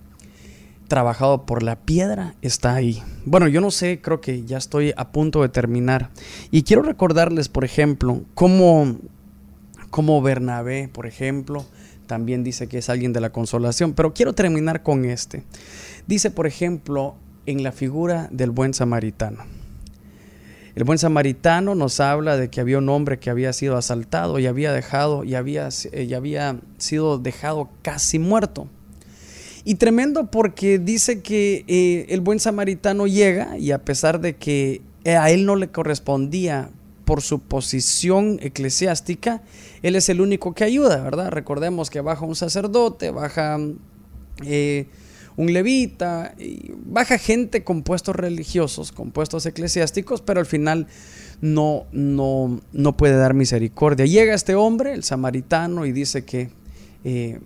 trabajado 0.89 1.45
por 1.47 1.63
la 1.63 1.77
piedra, 1.77 2.35
está 2.43 2.75
ahí. 2.75 3.03
Bueno, 3.25 3.47
yo 3.47 3.61
no 3.61 3.71
sé, 3.71 4.01
creo 4.01 4.21
que 4.21 4.45
ya 4.45 4.59
estoy 4.59 4.95
a 4.97 5.13
punto 5.13 5.43
de 5.43 5.49
terminar. 5.51 6.11
Y 6.51 6.63
quiero 6.63 6.83
recordarles, 6.83 7.49
por 7.49 7.65
ejemplo, 7.65 8.23
cómo, 8.35 8.97
cómo 9.91 10.21
Bernabé, 10.23 10.89
por 10.89 11.07
ejemplo, 11.07 11.65
también 12.09 12.43
dice 12.43 12.67
que 12.67 12.79
es 12.79 12.89
alguien 12.89 13.13
de 13.13 13.21
la 13.21 13.31
consolación, 13.31 13.93
pero 13.93 14.13
quiero 14.13 14.33
terminar 14.33 14.83
con 14.83 15.05
este. 15.05 15.45
Dice, 16.09 16.33
por 16.33 16.49
ejemplo, 16.49 17.15
en 17.47 17.63
la 17.63 17.71
figura 17.71 18.29
del 18.33 18.51
buen 18.51 18.75
samaritano. 18.75 19.45
El 20.75 20.85
buen 20.85 20.99
samaritano 20.99 21.75
nos 21.75 22.01
habla 22.01 22.37
de 22.37 22.51
que 22.51 22.61
había 22.61 22.79
un 22.79 22.89
hombre 22.89 23.19
que 23.19 23.31
había 23.31 23.53
sido 23.53 23.77
asaltado 23.77 24.39
y 24.39 24.47
había 24.47 24.73
dejado 24.73 25.25
y 25.25 25.35
había, 25.35 25.69
eh, 25.93 26.15
había 26.15 26.59
sido 26.79 27.19
dejado 27.19 27.69
casi 27.83 28.19
muerto. 28.19 28.69
Y 29.65 29.77
tremendo 29.77 30.31
porque 30.31 30.79
dice 30.79 31.21
que 31.21 31.65
eh, 31.69 32.07
el 32.09 32.21
buen 32.21 32.41
samaritano 32.41 33.07
llega 33.07 33.59
y 33.59 33.73
a 33.73 33.85
pesar 33.85 34.21
de 34.21 34.37
que 34.37 34.83
a 35.05 35.31
él 35.31 35.47
no 35.47 35.57
le 35.57 35.69
correspondía 35.69 36.71
por 37.09 37.23
su 37.23 37.39
posición 37.41 38.39
eclesiástica, 38.43 39.41
él 39.81 39.97
es 39.97 40.11
el 40.11 40.21
único 40.21 40.53
que 40.53 40.65
ayuda, 40.65 41.03
¿verdad? 41.03 41.31
Recordemos 41.31 41.89
que 41.89 42.03
baja 42.03 42.27
un 42.27 42.37
sacerdote, 42.37 43.11
baja 43.11 43.59
eh, 44.45 44.89
un 45.35 45.51
levita, 45.55 46.35
baja 46.85 47.17
gente 47.17 47.65
con 47.65 47.83
puestos 47.83 48.15
religiosos, 48.15 48.93
con 48.93 49.11
puestos 49.11 49.47
eclesiásticos, 49.47 50.21
pero 50.21 50.41
al 50.41 50.45
final 50.45 50.87
no, 51.41 51.87
no, 51.93 52.61
no 52.73 52.97
puede 52.99 53.17
dar 53.17 53.33
misericordia. 53.33 54.05
Llega 54.05 54.35
este 54.35 54.55
hombre, 54.55 54.93
el 54.93 55.03
samaritano, 55.03 55.87
y 55.87 55.93
dice 55.93 56.27
que 56.27 56.51
eh, 57.05 57.41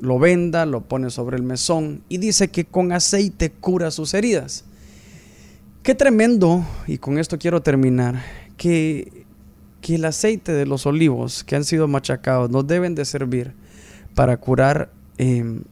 lo 0.00 0.18
venda, 0.18 0.64
lo 0.64 0.88
pone 0.88 1.10
sobre 1.10 1.36
el 1.36 1.42
mesón 1.42 2.02
y 2.08 2.16
dice 2.16 2.48
que 2.48 2.64
con 2.64 2.92
aceite 2.92 3.52
cura 3.52 3.90
sus 3.90 4.14
heridas. 4.14 4.64
Qué 5.82 5.94
tremendo, 5.94 6.64
y 6.86 6.96
con 6.96 7.18
esto 7.18 7.38
quiero 7.38 7.60
terminar, 7.60 8.22
que, 8.62 9.24
el 9.88 10.04
aceite 10.04 10.52
de 10.52 10.66
los 10.66 10.86
olivos 10.86 11.42
que 11.42 11.56
han 11.56 11.64
sido 11.64 11.88
machacados 11.88 12.48
nos 12.48 12.64
deben 12.64 12.94
de 12.94 13.04
servir 13.04 13.54
para 14.14 14.36
curar 14.36 14.92
em, 15.18 15.64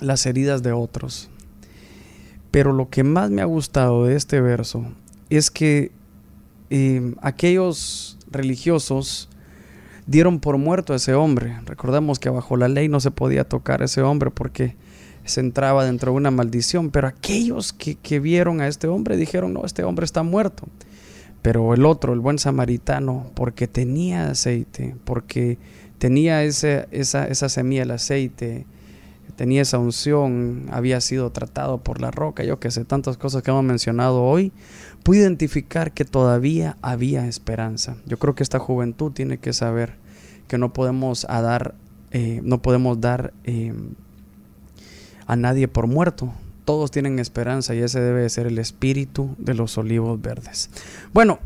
las 0.00 0.24
heridas 0.24 0.62
de 0.62 0.72
otros. 0.72 1.28
Pero 2.50 2.72
lo 2.72 2.88
que 2.88 3.04
más 3.04 3.30
me 3.30 3.42
ha 3.42 3.44
gustado 3.44 4.06
de 4.06 4.16
este 4.16 4.40
verso 4.40 4.86
es 5.28 5.50
que 5.50 5.92
em, 6.70 7.14
aquellos 7.20 8.16
religiosos 8.30 9.28
dieron 10.06 10.40
por 10.40 10.56
muerto 10.56 10.94
a 10.94 10.96
ese 10.96 11.12
hombre. 11.12 11.58
Recordamos 11.66 12.18
que 12.18 12.30
bajo 12.30 12.56
la 12.56 12.68
ley 12.68 12.88
no 12.88 13.00
se 13.00 13.10
podía 13.10 13.44
tocar 13.44 13.82
a 13.82 13.84
ese 13.84 14.00
hombre 14.00 14.30
porque 14.30 14.76
se 15.26 15.40
entraba 15.40 15.84
dentro 15.84 16.12
de 16.12 16.16
una 16.16 16.30
maldición, 16.30 16.90
pero 16.90 17.08
aquellos 17.08 17.74
que, 17.74 17.96
que 17.96 18.18
vieron 18.18 18.62
a 18.62 18.68
este 18.68 18.88
hombre 18.88 19.18
dijeron, 19.18 19.52
no, 19.52 19.66
este 19.66 19.84
hombre 19.84 20.06
está 20.06 20.22
muerto. 20.22 20.66
Pero 21.44 21.74
el 21.74 21.84
otro, 21.84 22.14
el 22.14 22.20
buen 22.20 22.38
samaritano, 22.38 23.30
porque 23.34 23.68
tenía 23.68 24.30
aceite, 24.30 24.96
porque 25.04 25.58
tenía 25.98 26.42
esa, 26.42 26.86
esa 26.90 27.48
semilla, 27.50 27.82
el 27.82 27.90
aceite, 27.90 28.64
tenía 29.36 29.60
esa 29.60 29.78
unción, 29.78 30.68
había 30.70 31.02
sido 31.02 31.30
tratado 31.32 31.76
por 31.82 32.00
la 32.00 32.10
roca, 32.10 32.44
yo 32.44 32.58
que 32.60 32.70
sé, 32.70 32.86
tantas 32.86 33.18
cosas 33.18 33.42
que 33.42 33.50
hemos 33.50 33.62
mencionado 33.62 34.22
hoy, 34.22 34.52
pude 35.02 35.18
identificar 35.18 35.92
que 35.92 36.06
todavía 36.06 36.78
había 36.80 37.26
esperanza. 37.26 37.98
Yo 38.06 38.18
creo 38.18 38.34
que 38.34 38.42
esta 38.42 38.58
juventud 38.58 39.12
tiene 39.12 39.36
que 39.36 39.52
saber 39.52 39.96
que 40.48 40.56
no 40.56 40.72
podemos 40.72 41.26
dar, 41.28 41.74
eh, 42.10 42.40
no 42.42 42.62
podemos 42.62 43.02
dar 43.02 43.34
eh, 43.44 43.74
a 45.26 45.36
nadie 45.36 45.68
por 45.68 45.88
muerto, 45.88 46.32
todos 46.64 46.90
tienen 46.90 47.18
esperanza 47.18 47.74
y 47.74 47.78
ese 47.78 48.00
debe 48.00 48.28
ser 48.28 48.46
el 48.46 48.58
espíritu 48.58 49.34
de 49.38 49.54
los 49.54 49.76
olivos 49.78 50.20
verdes. 50.20 50.70
Bueno, 51.12 51.38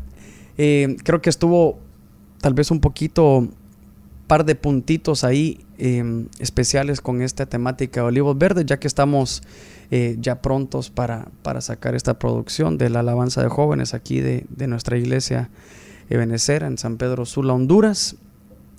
eh, 0.57 0.97
creo 1.03 1.21
que 1.21 1.29
estuvo 1.29 1.79
tal 2.41 2.53
vez 2.53 2.71
un 2.71 2.79
poquito, 2.79 3.47
par 4.27 4.45
de 4.45 4.55
puntitos 4.55 5.23
ahí 5.23 5.65
em, 5.77 6.27
especiales 6.39 7.01
con 7.01 7.21
esta 7.21 7.45
temática 7.45 8.01
de 8.01 8.07
olivos 8.07 8.37
verdes, 8.37 8.65
ya 8.65 8.79
que 8.79 8.87
estamos 8.87 9.41
eh, 9.91 10.17
ya 10.19 10.41
prontos 10.41 10.89
para, 10.89 11.27
para, 11.41 11.61
sacar 11.61 11.95
esta 11.95 12.19
producción 12.19 12.77
de 12.77 12.89
la 12.89 12.99
alabanza 12.99 13.41
de 13.41 13.49
jóvenes 13.49 13.93
aquí 13.93 14.21
de, 14.21 14.45
de 14.49 14.67
nuestra 14.67 14.97
iglesia 14.97 15.49
Ebenecer 16.09 16.63
en 16.63 16.77
San 16.77 16.97
Pedro 16.97 17.25
Sula, 17.25 17.53
Honduras. 17.53 18.15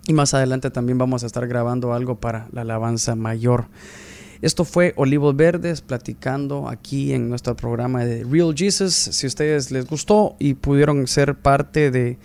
Y 0.07 0.13
más 0.13 0.35
adelante 0.35 0.71
también 0.71 0.99
vamos 0.99 1.23
a 1.23 1.27
estar 1.27 1.47
grabando 1.47 1.93
algo 1.93 2.21
para 2.21 2.49
la 2.53 2.63
alabanza 2.63 3.15
mayor. 3.15 3.67
Esto 4.43 4.65
fue 4.65 4.95
Olivos 4.97 5.37
Verdes 5.37 5.83
platicando 5.83 6.69
aquí 6.69 7.13
en 7.13 7.29
nuestro 7.29 7.55
programa 7.57 8.07
de 8.07 8.25
Real 8.25 8.55
Jesus. 8.57 8.95
Si 8.95 9.27
ustedes 9.27 9.71
les 9.71 9.87
gustó 9.87 10.37
y 10.39 10.55
pudieron 10.55 11.07
ser 11.07 11.35
parte 11.35 11.91
de, 11.91 12.17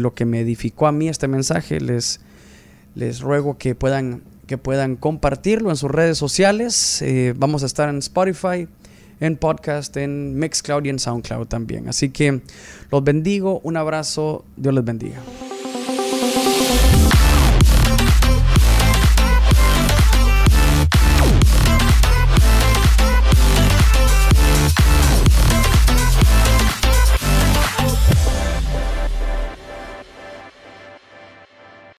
lo 0.00 0.14
que 0.14 0.26
me 0.26 0.40
edificó 0.40 0.86
a 0.86 0.92
mí 0.92 1.08
este 1.08 1.26
mensaje, 1.26 1.80
les, 1.80 2.20
les 2.94 3.20
ruego 3.20 3.56
que 3.56 3.74
puedan, 3.74 4.22
que 4.46 4.58
puedan 4.58 4.96
compartirlo 4.96 5.70
en 5.70 5.76
sus 5.76 5.90
redes 5.90 6.18
sociales. 6.18 7.00
Eh, 7.00 7.32
vamos 7.34 7.62
a 7.62 7.66
estar 7.66 7.88
en 7.88 7.98
Spotify, 7.98 8.68
en 9.18 9.38
podcast, 9.38 9.96
en 9.96 10.38
Mixcloud 10.38 10.84
y 10.84 10.90
en 10.90 10.98
Soundcloud 10.98 11.46
también. 11.46 11.88
Así 11.88 12.10
que 12.10 12.42
los 12.90 13.02
bendigo, 13.02 13.60
un 13.64 13.78
abrazo, 13.78 14.44
Dios 14.58 14.74
les 14.74 14.84
bendiga. 14.84 15.22